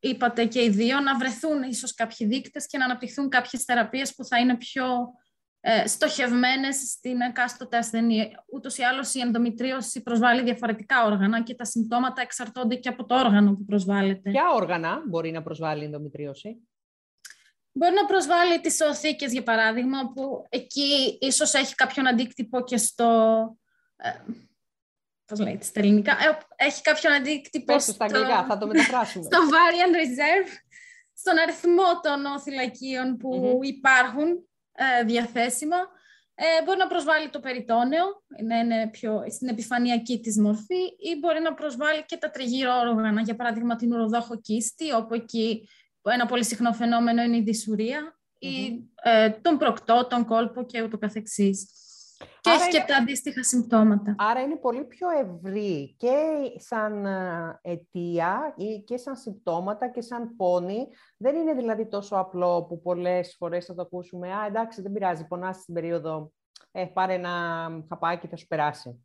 [0.00, 4.24] είπατε και οι δύο, να βρεθούν ίσως κάποιοι δείκτες και να αναπτυχθούν κάποιες θεραπείες που
[4.24, 4.84] θα είναι πιο
[5.60, 8.34] ε, στοχευμένες στην εκάστοτε ασθενή.
[8.52, 13.14] Ούτως ή άλλως η ενδομητρίωση προσβάλλει διαφορετικά όργανα και τα συμπτώματα εξαρτώνται και από το
[13.14, 14.30] όργανο που προσβάλλεται.
[14.30, 16.56] Ποια όργανα μπορεί να προσβάλλει η ενδομητρίωση;
[17.72, 23.06] Μπορεί να προσβάλλει τις οθήκες, για παράδειγμα, που εκεί ίσως έχει κάποιον αντίκτυπο και στο...
[23.96, 24.10] Ε,
[25.30, 29.24] πώς λέγεται στα ελληνικά, ε, έχει κάποιον αντίκτυπο στο, στα αγγλικά, θα το μεταφράσουμε.
[29.30, 30.50] στο variant reserve,
[31.14, 34.28] στον αριθμό των οθυλακίων που υπάρχουν
[34.72, 35.76] ε, διαθέσιμα.
[36.34, 38.04] Ε, μπορεί να προσβάλλει το περιτόνεο,
[38.46, 43.20] να είναι πιο στην επιφανειακή της μορφή ή μπορεί να προσβάλλει και τα τριγύρω όργανα,
[43.20, 45.68] για παράδειγμα την ουροδόχο κίστη, όπου εκεί
[46.02, 50.98] ένα πολύ συχνό φαινόμενο είναι η δυσουρία ή ε, τον προκτό, τον κόλπο και ούτω
[50.98, 51.70] καθεξής.
[52.40, 54.14] Και έχει και τα αντίστοιχα συμπτώματα.
[54.18, 56.16] Άρα είναι πολύ πιο ευρύ και
[56.56, 58.54] σαν ε, αιτία
[58.84, 60.88] και σαν συμπτώματα και σαν πόνη.
[61.16, 65.26] Δεν είναι δηλαδή τόσο απλό που πολλές φορές θα το ακούσουμε «Α, εντάξει, δεν πειράζει,
[65.26, 66.32] πονάς στην περίοδο,
[66.70, 69.04] ε, πάρε ένα χαπάκι, θα σου περάσει»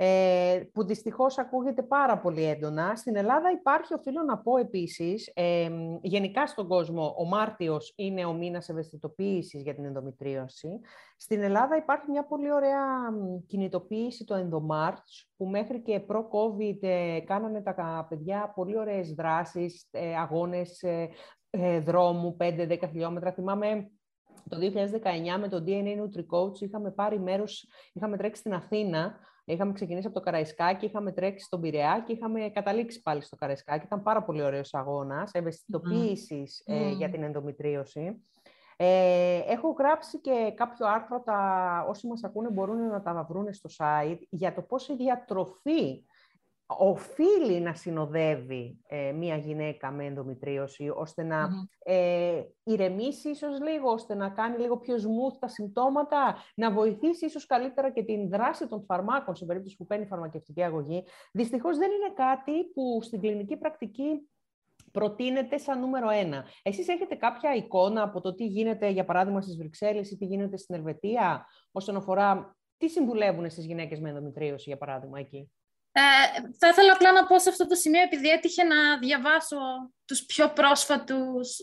[0.00, 2.96] ε, που δυστυχώς ακούγεται πάρα πολύ έντονα.
[2.96, 5.68] Στην Ελλάδα υπάρχει, οφείλω να πω επίσης, ε,
[6.02, 10.68] γενικά στον κόσμο, ο Μάρτιος είναι ο μήνας ευαισθητοποίησης για την ενδομητρίωση.
[11.16, 12.84] Στην Ελλάδα υπάρχει μια πολύ ωραία
[13.46, 20.16] κινητοποίηση το Ενδομάρτς, που μέχρι και προ-COVID ε, κάνανε τα παιδιά πολύ ωραίες δράσεις, ε,
[20.16, 20.82] αγώνες
[21.50, 23.32] ε, δρόμου, 5-10 χιλιόμετρα.
[23.32, 23.90] Θυμάμαι
[24.48, 29.18] το 2019 με το DNA NutriCoach είχαμε πάρει μέρος, είχαμε τρέξει στην Αθήνα
[29.52, 33.84] Είχαμε ξεκινήσει από το Καραϊσκάκι, είχαμε τρέξει στον Πειραιά και είχαμε καταλήξει πάλι στο Καραϊσκάκι.
[33.84, 38.22] Ήταν πάρα πολύ ωραίος αγώνας, ευαισθητοποίησης ε, για την ενδομητρίωση.
[38.76, 43.70] Ε, έχω γράψει και κάποιο άρθρο, τα, όσοι μας ακούνε μπορούν να τα βρουν στο
[43.78, 46.04] site, για το πώς η διατροφή
[46.76, 51.48] οφείλει να συνοδεύει ε, μία γυναίκα με ενδομητρίωση, ώστε να
[51.84, 57.46] ε, ηρεμήσει ίσως λίγο, ώστε να κάνει λίγο πιο smooth τα συμπτώματα, να βοηθήσει ίσως
[57.46, 61.04] καλύτερα και την δράση των φαρμάκων σε περίπτωση που παίρνει φαρμακευτική αγωγή.
[61.32, 64.28] Δυστυχώς δεν είναι κάτι που στην κλινική πρακτική
[64.92, 66.44] προτείνεται σαν νούμερο ένα.
[66.62, 70.56] Εσείς έχετε κάποια εικόνα από το τι γίνεται, για παράδειγμα, στις Βρυξέλλες ή τι γίνεται
[70.56, 75.50] στην Ελβετία, όσον αφορά τι συμβουλεύουν στις γυναίκες με ενδομητρίωση, για παράδειγμα, εκεί;
[75.98, 79.56] Ε, θα ήθελα απλά να πω σε αυτό το σημείο, επειδή έτυχε να διαβάσω
[80.04, 81.56] τους πιο πρόσφατους,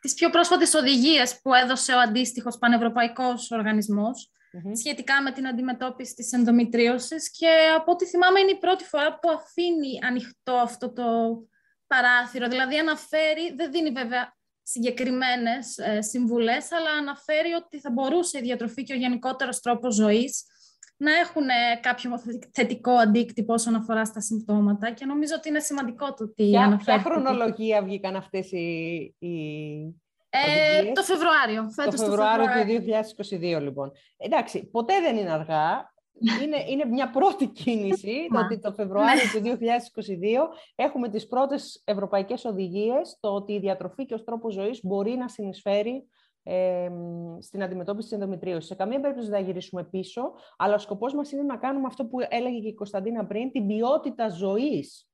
[0.00, 3.50] τις πιο πρόσφατες οδηγίες που έδωσε ο αντίστοιχος πανευρωπαϊκός
[4.72, 9.30] σχετικά με την αντιμετώπιση της ενδομητρίωσης και από ό,τι θυμάμαι είναι η πρώτη φορά που
[9.30, 11.04] αφήνει ανοιχτό αυτό το
[11.86, 12.48] παράθυρο.
[12.48, 18.82] Δηλαδή αναφέρει, δεν δίνει βέβαια συγκεκριμένες ε, συμβουλές, αλλά αναφέρει ότι θα μπορούσε η διατροφή
[18.82, 20.44] και ο γενικότερος τρόπος ζωής
[21.00, 21.46] να έχουν
[21.80, 22.10] κάποιο
[22.52, 26.98] θετικό αντίκτυπο όσον αφορά στα συμπτώματα και νομίζω ότι είναι σημαντικό το ότι Ποια, ποια
[26.98, 29.34] χρονολογία βγήκαν αυτές οι, οι
[30.30, 31.70] ε, το Φεβρουάριο.
[31.90, 32.84] το Φεβρουάριο του
[33.58, 33.92] 2022 λοιπόν.
[34.16, 35.92] Εντάξει, ποτέ δεν είναι αργά.
[36.42, 39.58] Είναι, είναι μια πρώτη κίνηση το ότι το Φεβρουάριο του 2022
[40.74, 45.28] έχουμε τις πρώτες ευρωπαϊκές οδηγίες το ότι η διατροφή και ο τρόπος ζωής μπορεί να
[45.28, 46.08] συνεισφέρει
[46.52, 46.90] ε,
[47.38, 48.66] στην αντιμετώπιση της ενδομητρίωσης.
[48.66, 52.06] Σε καμία περίπτωση δεν θα γυρίσουμε πίσω, αλλά ο σκοπός μας είναι να κάνουμε αυτό
[52.06, 55.08] που έλεγε και η Κωνσταντίνα πριν, την ποιότητα ζωής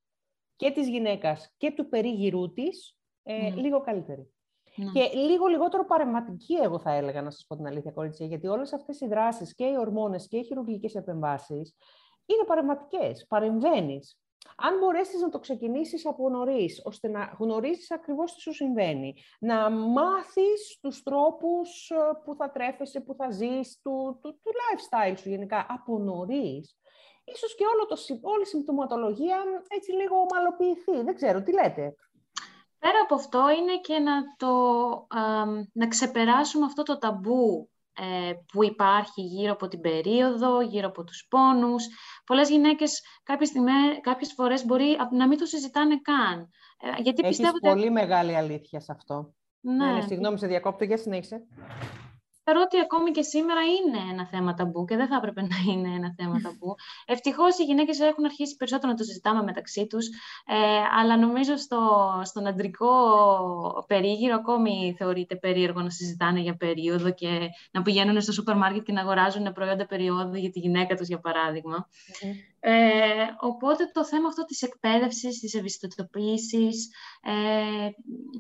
[0.56, 3.50] και της γυναίκας και του περίγυρού της, ε, ναι.
[3.50, 4.30] λίγο καλύτερη.
[4.76, 4.90] Ναι.
[4.90, 8.72] Και λίγο λιγότερο παρεμβατική, εγώ θα έλεγα, να σας πω την αλήθεια, κορίτσια, γιατί όλες
[8.72, 11.76] αυτές οι δράσεις και οι ορμόνες και οι χειρουργικές επεμβάσεις
[12.26, 14.18] είναι παρεμβατικές, παρεμβαίνεις.
[14.56, 19.70] Αν μπορέσεις να το ξεκινήσεις από νωρίς, ώστε να γνωρίζεις ακριβώς τι σου συμβαίνει, να
[19.70, 25.28] μάθεις τους τρόπους ε, που θα τρέφεσαι, που θα ζεις, του, του, του lifestyle σου
[25.28, 26.76] γενικά από νωρίς,
[27.24, 31.02] ίσως και όλο το, όλη η συμπτωματολογία έτσι λίγο ομαλοποιηθεί.
[31.04, 31.94] Δεν ξέρω, τι λέτε;
[32.78, 34.52] Πέρα από αυτό είναι και να, το,
[35.72, 37.75] να ξεπεράσουμε αυτό το ταμπού ε,
[38.52, 41.86] που υπάρχει γύρω από την περίοδο, γύρω από τους πόνους.
[42.26, 46.50] Πολλές γυναίκες κάποιες, στιγμές, κάποιες φορές μπορεί να μην το συζητάνε καν.
[46.80, 49.34] Ε, γιατί Έχεις πιστεύω πολύ μεγάλη αλήθεια σε αυτό.
[49.60, 51.46] Ναι, ναι συγγνώμη, σε διακόπτω, για συνέχισε.
[52.48, 55.88] Θεωρώ ότι ακόμη και σήμερα είναι ένα θέμα ταμπού και δεν θα έπρεπε να είναι
[55.88, 56.74] ένα θέμα ταμπού.
[57.06, 60.06] Ευτυχώς οι γυναίκες έχουν αρχίσει περισσότερο να το συζητάμε μεταξύ τους,
[60.46, 60.54] ε,
[61.00, 61.80] αλλά νομίζω στο,
[62.24, 62.88] στον αντρικό
[63.86, 68.92] περίγυρο ακόμη θεωρείται περίεργο να συζητάνε για περίοδο και να πηγαίνουν στο σούπερ μάρκετ και
[68.92, 71.88] να αγοράζουν προϊόντα περίοδου για τη γυναίκα τους, για παράδειγμα.
[72.68, 72.72] Ε,
[73.40, 76.90] οπότε το θέμα αυτό της εκπαίδευσης, της ευαισθητοποίησης,
[77.22, 77.88] ε,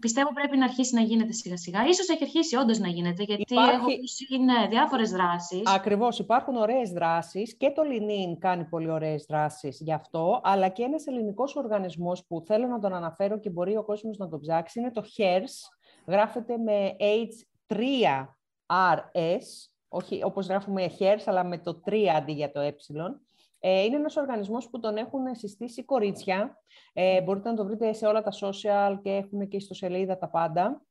[0.00, 1.86] πιστεύω πρέπει να αρχίσει να γίνεται σιγά σιγά.
[1.86, 3.74] Ίσως έχει αρχίσει όντως να γίνεται, γιατί Υπάρχει...
[3.74, 3.86] έχω
[4.28, 5.62] είναι διάφορες δράσεις.
[5.64, 10.82] Ακριβώς, υπάρχουν ωραίες δράσεις και το Λινίν κάνει πολύ ωραίες δράσεις γι' αυτό, αλλά και
[10.82, 14.80] ένας ελληνικός οργανισμός που θέλω να τον αναφέρω και μπορεί ο κόσμος να τον ψάξει,
[14.80, 15.70] είναι το HERS,
[16.06, 16.96] γράφεται με
[17.70, 19.46] H3RS,
[19.88, 22.74] όχι όπως γράφουμε HERS, αλλά με το 3 αντί για το ε.
[23.58, 26.62] Ε, είναι ένας οργανισμός που τον έχουν συστήσει κορίτσια.
[26.92, 30.28] Ε, μπορείτε να το βρείτε σε όλα τα social και έχουν και στο σελίδα τα
[30.28, 30.86] πάντα.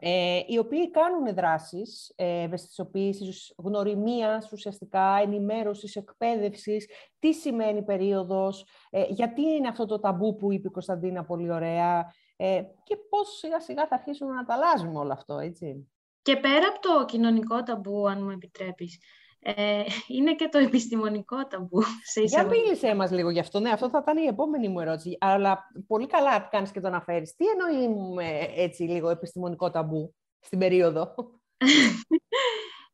[0.00, 9.04] Ε, οι οποίοι κάνουν δράσεις ε, ευαισθησοποίησης, γνωριμίας ουσιαστικά, ενημέρωσης, εκπαίδευσης, τι σημαίνει περίοδος, ε,
[9.08, 13.60] γιατί είναι αυτό το ταμπού που είπε η Κωνσταντίνα πολύ ωραία ε, και πώς σιγά
[13.60, 15.88] σιγά θα αρχίσουμε να τα αλλάζουμε όλο αυτό, έτσι.
[16.22, 18.98] Και πέρα από το κοινωνικό ταμπού, αν μου επιτρέπεις,
[19.40, 21.82] ε, είναι και το επιστημονικό ταμπού.
[22.12, 23.60] Σε Για μίλησέ μας λίγο γι' αυτό.
[23.60, 25.16] Ναι, αυτό θα ήταν η επόμενη μου ερώτηση.
[25.20, 27.34] Αλλά πολύ καλά κάνεις και το αναφέρεις.
[27.34, 31.14] Τι εννοούμε έτσι λίγο επιστημονικό ταμπού στην περίοδο;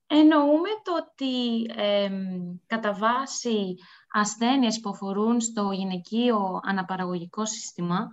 [0.07, 2.11] Εννοούμε το ότι ε,
[2.67, 3.77] κατά βάση
[4.13, 8.09] ασθένειες που αφορούν στο γυναικείο αναπαραγωγικό σύστημα ε,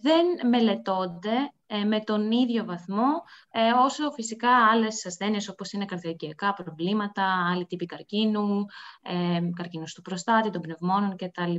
[0.00, 6.52] δεν μελετώνται ε, με τον ίδιο βαθμό ε, όσο φυσικά άλλες ασθένειες όπως είναι καρδιακά
[6.52, 8.64] προβλήματα, άλλοι τύποι καρκίνου,
[9.02, 11.54] ε, καρκίνος του προστάτη, των πνευμόνων κτλ.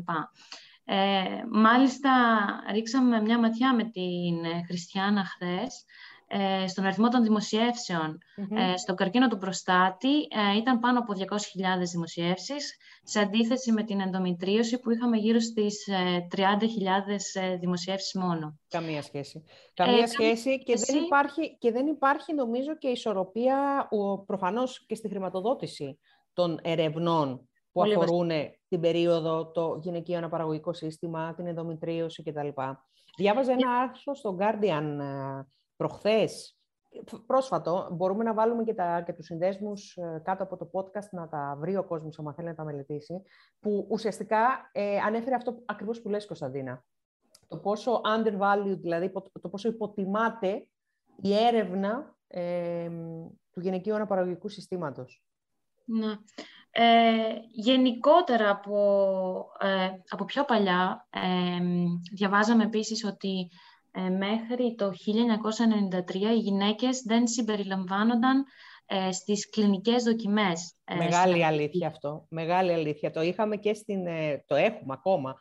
[0.85, 2.11] Ε, μάλιστα,
[2.71, 5.85] ρίξαμε μια ματιά με την Χριστιανά χθες
[6.18, 6.18] ε,
[6.67, 8.17] στον αριθμό των δημοσιεύσεων
[8.55, 11.25] ε, στον καρκίνο του προστάτη ε, ήταν πάνω από 200.000
[11.91, 15.89] δημοσιεύσεις, σε αντίθεση με την ενδομητρίωση που είχαμε γύρω στις
[16.35, 16.41] 30.000
[17.59, 18.59] δημοσιεύσεις μόνο.
[18.67, 19.43] Καμία σχέση.
[19.73, 23.87] Καμία σχέση και, δεν υπάρχει, και δεν υπάρχει νομίζω και ισορροπία
[24.25, 25.99] προφανώς και στη χρηματοδότηση
[26.33, 28.29] των ερευνών που αφορούν
[28.67, 32.47] την περίοδο, το γυναικείο αναπαραγωγικό σύστημα, την ενδομητρίωση κτλ.
[33.17, 34.97] Διάβαζα ένα άρθρο στο Guardian
[35.79, 36.57] προχθές,
[37.25, 41.27] πρόσφατο, μπορούμε να βάλουμε και, τα, και τους συνδέσμους ε, κάτω από το podcast να
[41.27, 43.21] τα βρει ο κόσμος, άμα θέλει να τα μελετήσει,
[43.59, 46.83] που ουσιαστικά ε, ανέφερε αυτό ακριβώς που λες, Κωνσταντίνα.
[47.47, 49.11] Το πόσο undervalued, δηλαδή
[49.41, 50.67] το πόσο υποτιμάται
[51.21, 52.89] η έρευνα ε,
[53.51, 55.23] του γυναικείου αναπαραγωγικού συστήματος.
[55.85, 56.17] Ναι.
[56.71, 61.63] Ε, γενικότερα από, ε, από πιο παλιά ε,
[62.13, 63.47] διαβάζαμε επίσης ότι ε,
[64.17, 64.91] μέχρι το
[66.09, 68.45] 1993 οι γυναίκες δεν συμπεριλαμβάνονταν
[68.91, 70.73] ε, στις κλινικές δοκιμές.
[70.83, 72.25] Ε, Μεγάλη αλήθεια αυτό.
[72.29, 73.11] Μεγάλη αλήθεια.
[73.11, 74.05] Το είχαμε και στην,
[74.45, 75.35] το έχουμε ακόμα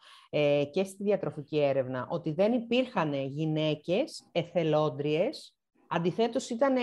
[0.70, 5.56] και στη διατροφική έρευνα, ότι δεν υπήρχαν γυναίκες εθελόντριες.
[5.86, 6.74] Αντιθέτως ήταν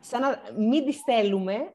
[0.00, 1.74] σαν να μην τις θέλουμε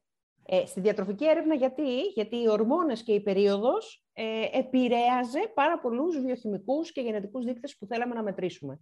[0.65, 1.55] στη διατροφική έρευνα.
[1.55, 4.03] Γιατί, γιατί οι ορμόνες και η περίοδος
[4.51, 8.79] επηρέαζε πάρα πολλούς βιοχημικούς και γενετικούς δείκτες που θέλαμε να μετρήσουμε.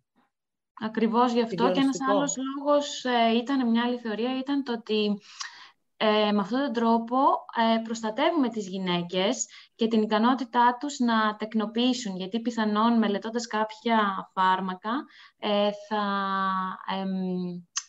[0.79, 5.19] Ακριβώς γι' αυτό και ένας άλλος λόγος ε, ήταν μια άλλη θεωρία, ήταν το ότι
[5.97, 7.17] ε, με αυτόν τον τρόπο
[7.75, 14.91] ε, προστατεύουμε τις γυναίκες και την ικανότητά τους να τεκνοποιήσουν, γιατί πιθανόν μελετώντας κάποια φάρμακα
[15.39, 16.03] ε, θα,
[16.95, 17.03] ε,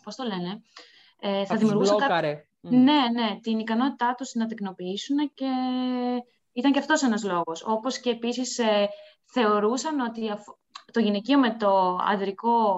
[0.03, 0.63] πώς το λένε,
[1.21, 1.99] ε, θα, δημιουργούσαν
[2.61, 5.51] Ναι, ναι, την ικανότητά τους να τεκνοποιήσουν και
[6.53, 7.65] ήταν και αυτός ένας λόγος.
[7.67, 8.61] Όπως και επίσης
[9.25, 10.31] θεωρούσαν ότι
[10.93, 12.75] το γυναικείο με το ανδρικό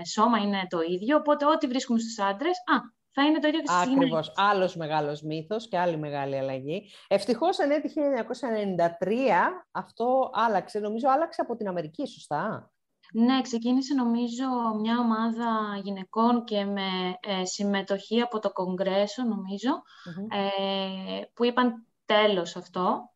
[0.00, 2.76] ε, σώμα είναι το ίδιο, οπότε ό,τι βρίσκουμε στους άντρες, α,
[3.14, 4.32] θα είναι το ίδιο και στις Ακριβώς.
[4.36, 6.82] Άλλος μεγάλος μύθος και άλλη μεγάλη αλλαγή.
[7.08, 10.78] Ευτυχώς, εν έτη 1993, αυτό άλλαξε.
[10.78, 12.72] Νομίζω άλλαξε από την Αμερική, σωστά;
[13.12, 14.44] Ναι, ξεκίνησε νομίζω
[14.80, 19.82] μια ομάδα γυναικών και με ε, συμμετοχή από το Κογκρέσο, νομιζω
[20.28, 23.13] ε, που είπαν τέλος αυτό.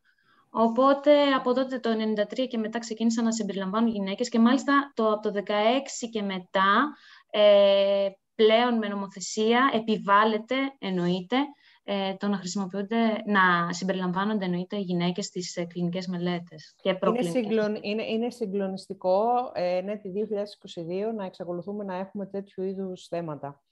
[0.50, 5.22] Οπότε από τότε το 1993 και μετά ξεκίνησαν να συμπεριλαμβάνουν γυναίκες και μάλιστα το, από
[5.22, 5.50] το 2016
[6.11, 6.96] και μετά
[7.30, 11.37] ε, πλέον με νομοθεσία επιβάλλεται, εννοείται,
[11.84, 16.74] ε, το να χρησιμοποιούνται, να συμπεριλαμβάνονται εννοείται οι γυναίκες στις ε, κλινικές μελέτες.
[16.82, 20.11] Και είναι, συγκλον, είναι, είναι συγκλονιστικό, ε, ναι, τη
[21.11, 23.62] 2022, να εξακολουθούμε να έχουμε τέτοιου είδους θέματα.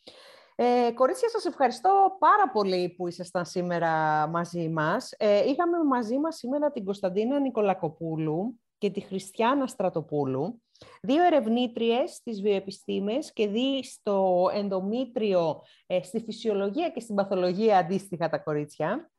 [0.59, 5.15] Ε, κορίτσια, σας ευχαριστώ πάρα πολύ που ήσασταν σήμερα μαζί μας.
[5.17, 10.63] Ε, είχαμε μαζί μας σήμερα την Κωνσταντίνα Νικολακοπούλου και τη Χριστιάνα Στρατοπούλου,
[11.03, 18.29] δύο ερευνήτριες στις βιοεπιστήμες και δει στο ενδομήτριο, ε, στη φυσιολογία και στην παθολογία αντίστοιχα
[18.29, 19.11] τα κορίτσια.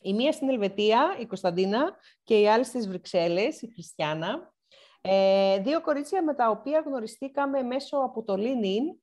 [0.00, 4.52] Η μία στην Ελβετία, η Κωνσταντίνα, και η άλλη στις Βρυξέλλες, η Χριστιάνα.
[5.00, 8.96] Ε, δύο κορίτσια με τα οποία γνωριστήκαμε μέσω από το LinkedIn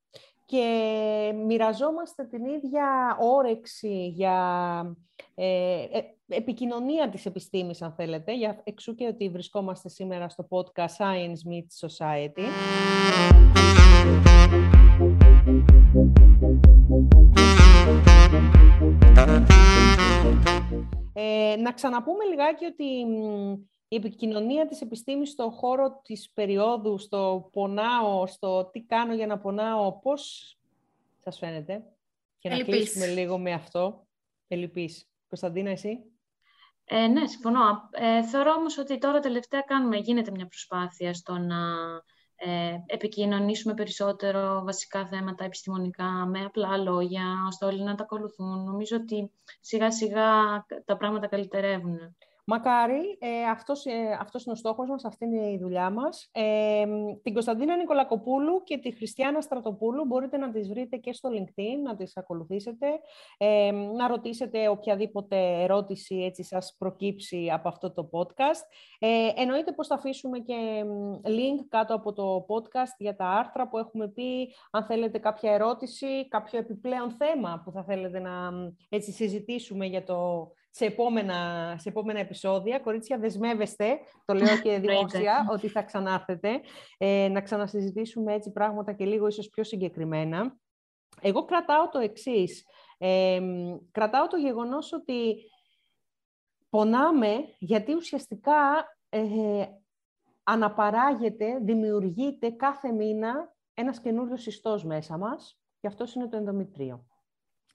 [0.50, 4.96] και μοιραζόμαστε την ίδια όρεξη για
[5.36, 10.96] ε, ε, επικοινωνία της επιστήμης, αν θέλετε, για εξού και ότι βρισκόμαστε σήμερα στο podcast
[10.98, 12.44] Science Meets Society.
[21.14, 22.86] Ε, να ξαναπούμε λιγάκι ότι
[23.92, 29.40] η επικοινωνία της επιστήμης στον χώρο της περίοδου, στο πονάω, στο τι κάνω για να
[29.40, 30.54] πονάω, πώς
[31.24, 31.84] σας φαίνεται;
[32.40, 34.08] Και να κλείσουμε λίγο με αυτό.
[34.48, 35.10] Ελυπής.
[35.28, 36.00] Κωνσταντίνα, εσύ;
[36.86, 37.90] Ε, ναι, συμφωνώ.
[37.92, 41.58] Ε, θεωρώ όμως ότι τώρα τελευταία κάνουμε, γίνεται μια προσπάθεια στο να
[42.36, 48.64] ε, επικοινωνήσουμε περισσότερο βασικά θέματα επιστημονικά με απλά λόγια, ώστε όλοι να τα ακολουθούν.
[48.64, 50.26] Νομίζω ότι σιγά σιγά
[50.86, 51.98] τα πράγματα καλυτερεύουν.
[52.52, 56.30] Μακάρι, ε, αυτός, ε, αυτός είναι ο στόχος μας, αυτή είναι η δουλειά μας.
[56.32, 56.86] Ε,
[57.24, 61.96] την Κωνσταντίνα Νικολακοπούλου και τη Χριστιάνα Στρατοπούλου μπορείτε να τις βρείτε και στο LinkedIn, να
[61.96, 62.88] τις ακολουθήσετε,
[63.38, 68.66] ε, να ρωτήσετε οποιαδήποτε ερώτηση έτσι σας προκύψει από αυτό το podcast.
[69.00, 70.84] Ε, εννοείται πως θα αφήσουμε και
[71.26, 76.28] link κάτω από το podcast για τα άρθρα που έχουμε πει, αν θέλετε κάποια ερώτηση,
[76.28, 78.52] κάποιο επιπλέον θέμα που θα θέλετε να
[78.90, 82.80] έτσι, συζητήσουμε για το σε επόμενα, σε επόμενα επεισόδια.
[82.80, 86.62] Κορίτσια, δεσμεύεστε, το λέω και δημόσια, ότι θα ξανάρθετε,
[86.98, 90.58] ε, να ξανασυζητήσουμε έτσι πράγματα και λίγο ίσως πιο συγκεκριμένα.
[91.22, 92.66] Εγώ κρατάω το εξής.
[92.98, 93.42] Ε,
[93.92, 95.36] κρατάω το γεγονός ότι
[96.70, 99.66] πονάμε γιατί ουσιαστικά ε,
[100.44, 107.09] αναπαράγεται, δημιουργείται κάθε μήνα ένας καινούριος ιστός μέσα μας και αυτός είναι το ενδομητρίο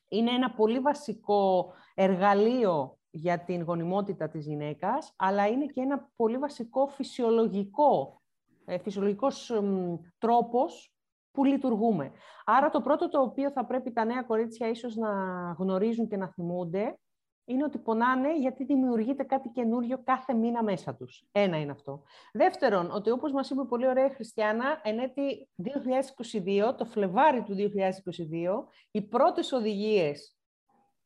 [0.08, 6.38] είναι ένα πολύ βασικό εργαλείο για την γονιμότητα της γυναίκας, αλλά είναι και ένα πολύ
[6.38, 8.22] βασικό φυσιολογικό,
[8.64, 9.52] ε, φυσιολογικός
[10.18, 10.94] τρόπος
[11.30, 12.12] που λειτουργούμε.
[12.44, 15.10] Άρα το πρώτο το οποίο θα πρέπει τα νέα κορίτσια ίσως να
[15.58, 16.98] γνωρίζουν και να θυμούνται
[17.44, 21.24] είναι ότι πονάνε γιατί δημιουργείται κάτι καινούριο κάθε μήνα μέσα τους.
[21.32, 22.02] Ένα είναι αυτό.
[22.32, 27.54] Δεύτερον, ότι όπως μας είπε πολύ ωραία η Χριστιανά, εν έτη 2022, το Φλεβάρι του
[27.54, 30.36] 2022, οι πρώτες οδηγίες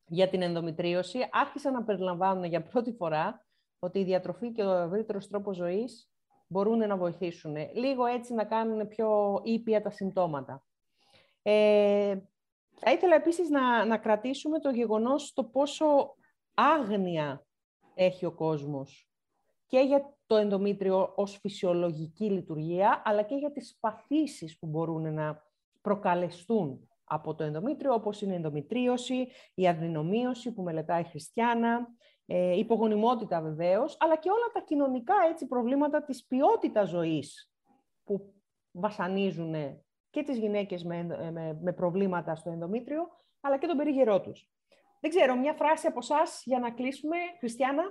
[0.06, 3.46] για την ενδομητρίωση άρχισαν να περιλαμβάνουν για πρώτη φορά
[3.78, 6.10] ότι η διατροφή και ο ευρύτερος τρόπος ζωής
[6.46, 7.56] μπορούν να βοηθήσουν.
[7.74, 10.62] Λίγο έτσι να κάνουν πιο ήπια τα συμπτώματα.
[11.42, 12.16] Ε,
[12.80, 16.16] θα ήθελα επίσης να, να κρατήσουμε το γεγονός το πόσο
[16.58, 17.46] άγνοια
[17.94, 19.10] έχει ο κόσμος
[19.66, 25.42] και για το ενδομήτριο ως φυσιολογική λειτουργία, αλλά και για τις παθήσεις που μπορούν να
[25.80, 31.88] προκαλεστούν από το ενδομήτριο, όπως είναι η ενδομητρίωση, η αδυνομίωση που μελετάει η Χριστιανά,
[32.26, 37.52] ε, υπογονιμότητα βεβαίως, αλλά και όλα τα κοινωνικά έτσι, προβλήματα της ποιότητας ζωής
[38.04, 38.34] που
[38.70, 39.54] βασανίζουν
[40.10, 43.08] και τις γυναίκες με, με, με προβλήματα στο ενδομήτριο,
[43.40, 44.50] αλλά και τον περίγερό τους.
[45.00, 47.16] Δεν ξέρω, μια φράση από εσάς για να κλείσουμε.
[47.38, 47.82] Χριστιανά.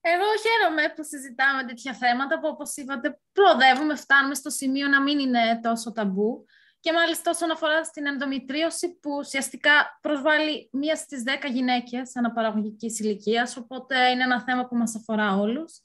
[0.00, 5.18] Εγώ χαίρομαι που συζητάμε τέτοια θέματα που όπως είπατε προοδεύουμε, φτάνουμε στο σημείο να μην
[5.18, 6.44] είναι τόσο ταμπού
[6.80, 13.56] και μάλιστα όσον αφορά στην ενδομητρίωση που ουσιαστικά προσβάλλει μία στις δέκα γυναίκες αναπαραγωγικής ηλικίας,
[13.56, 15.80] οπότε είναι ένα θέμα που μας αφορά όλους.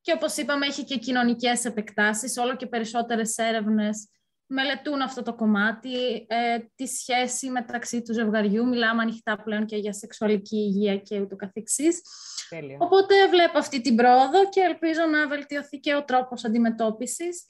[0.00, 4.08] Και όπως είπαμε έχει και κοινωνικές επεκτάσεις, όλο και περισσότερες έρευνες
[4.46, 8.66] μελετούν αυτό το κομμάτι, ε, τη σχέση μεταξύ του ζευγαριού.
[8.66, 12.02] Μιλάμε ανοιχτά πλέον και για σεξουαλική υγεία και ούτω καθεξής.
[12.48, 12.76] Τέλεια.
[12.80, 17.46] Οπότε βλέπω αυτή την πρόοδο και ελπίζω να βελτιωθεί και ο τρόπος αντιμετώπισης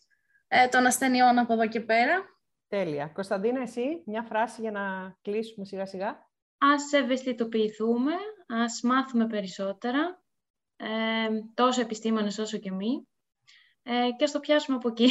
[0.49, 2.24] ε, των ασθενειών από εδώ και πέρα.
[2.68, 3.07] Τέλεια.
[3.07, 6.32] Κωνσταντίνα, εσύ, μια φράση για να κλείσουμε σιγά σιγά.
[6.59, 8.12] Ας ευαισθητοποιηθούμε,
[8.47, 10.22] ας μάθουμε περισσότερα,
[10.76, 10.86] ε,
[11.55, 13.03] τόσο επιστήμονες όσο και εμείς,
[13.82, 15.09] ε, και ας το πιάσουμε από εκεί.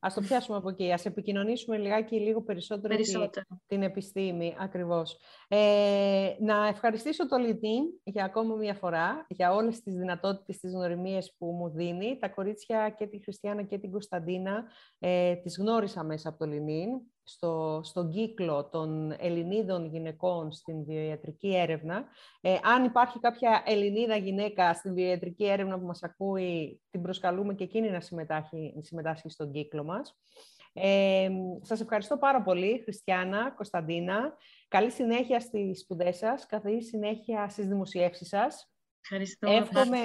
[0.00, 0.92] Ας το πιάσουμε από εκεί.
[0.92, 3.46] Ας επικοινωνήσουμε λιγάκι λίγο περισσότερο, περισσότερο.
[3.66, 5.18] Την, επιστήμη, ακριβώς.
[5.48, 11.34] Ε, να ευχαριστήσω το LinkedIn για ακόμα μια φορά, για όλες τις δυνατότητες, τις γνωριμίες
[11.38, 12.18] που μου δίνει.
[12.18, 14.64] Τα κορίτσια και τη Χριστιανά και την Κωνσταντίνα
[14.98, 21.56] ε, τις γνώρισα μέσα από το LinkedIn στο, στον κύκλο των Ελληνίδων γυναικών στην βιοιατρική
[21.56, 22.04] έρευνα.
[22.40, 27.64] Ε, αν υπάρχει κάποια Ελληνίδα γυναίκα στην βιοιατρική έρευνα που μας ακούει, την προσκαλούμε και
[27.64, 30.18] εκείνη να συμμετάσχει, συμμετάσχει στον κύκλο μας.
[30.72, 31.28] Ε,
[31.62, 34.36] σας ευχαριστώ πάρα πολύ, Χριστιανά, Κωνσταντίνα.
[34.68, 38.70] Καλή συνέχεια στις σπουδές σας, καθή συνέχεια στις δημοσιεύσεις σας.
[39.00, 39.50] Ευχαριστώ.
[39.50, 39.98] Εύχομαι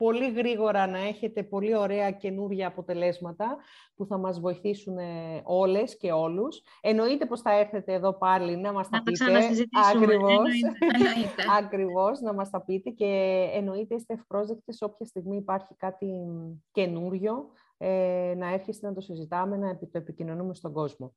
[0.00, 3.56] πολύ γρήγορα να έχετε πολύ ωραία καινούργια αποτελέσματα
[3.94, 6.62] που θα μας βοηθήσουν ε, όλες και όλους.
[6.80, 9.24] Εννοείται πως θα έρθετε εδώ πάλι να μας τα πείτε.
[9.94, 10.48] Ακριβώς,
[11.60, 13.06] ακριβώς, να μας τα πείτε και
[13.54, 16.06] εννοείται είστε ευπρόσδεκτες όποια στιγμή υπάρχει κάτι
[16.72, 17.48] καινούριο
[17.78, 21.14] ε, να έρχεστε να το συζητάμε, να το επικοινωνούμε στον κόσμο.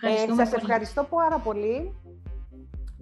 [0.00, 1.94] Ε, σας ευχαριστώ πάρα πολύ.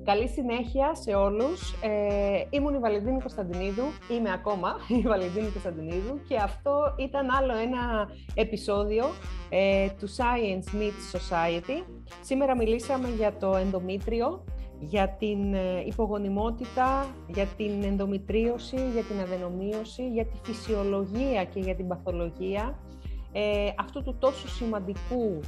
[0.05, 1.73] Καλή συνέχεια σε όλους.
[1.83, 8.09] Ε, ήμουν η Βαλεντίνη Κωνσταντινίδου, είμαι ακόμα η Βαλεντίνη Κωνσταντινίδου και αυτό ήταν άλλο ένα
[8.35, 9.05] επεισόδιο
[9.49, 11.85] ε, του Science Meets Society.
[12.21, 14.45] Σήμερα μιλήσαμε για το ενδομήτριο,
[14.79, 21.75] για την ε, υπογονιμότητα, για την ενδομητρίωση, για την αδενομίωση, για τη φυσιολογία και για
[21.75, 22.79] την παθολογία
[23.33, 25.41] ε, αυτού του τόσο σημαντικού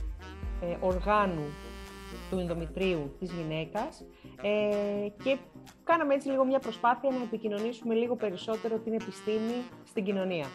[0.60, 1.44] ε, οργάνου
[2.30, 4.04] του ενδομητρίου της γυναίκας
[4.42, 5.38] ε, και
[5.84, 10.46] κάναμε έτσι λίγο μια προσπάθεια να επικοινωνήσουμε λίγο περισσότερο την επιστήμη στην κοινωνία.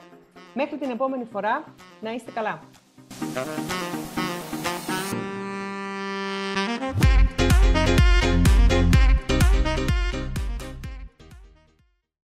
[0.53, 1.63] Μέχρι την επόμενη φορά,
[2.01, 2.59] να είστε καλά!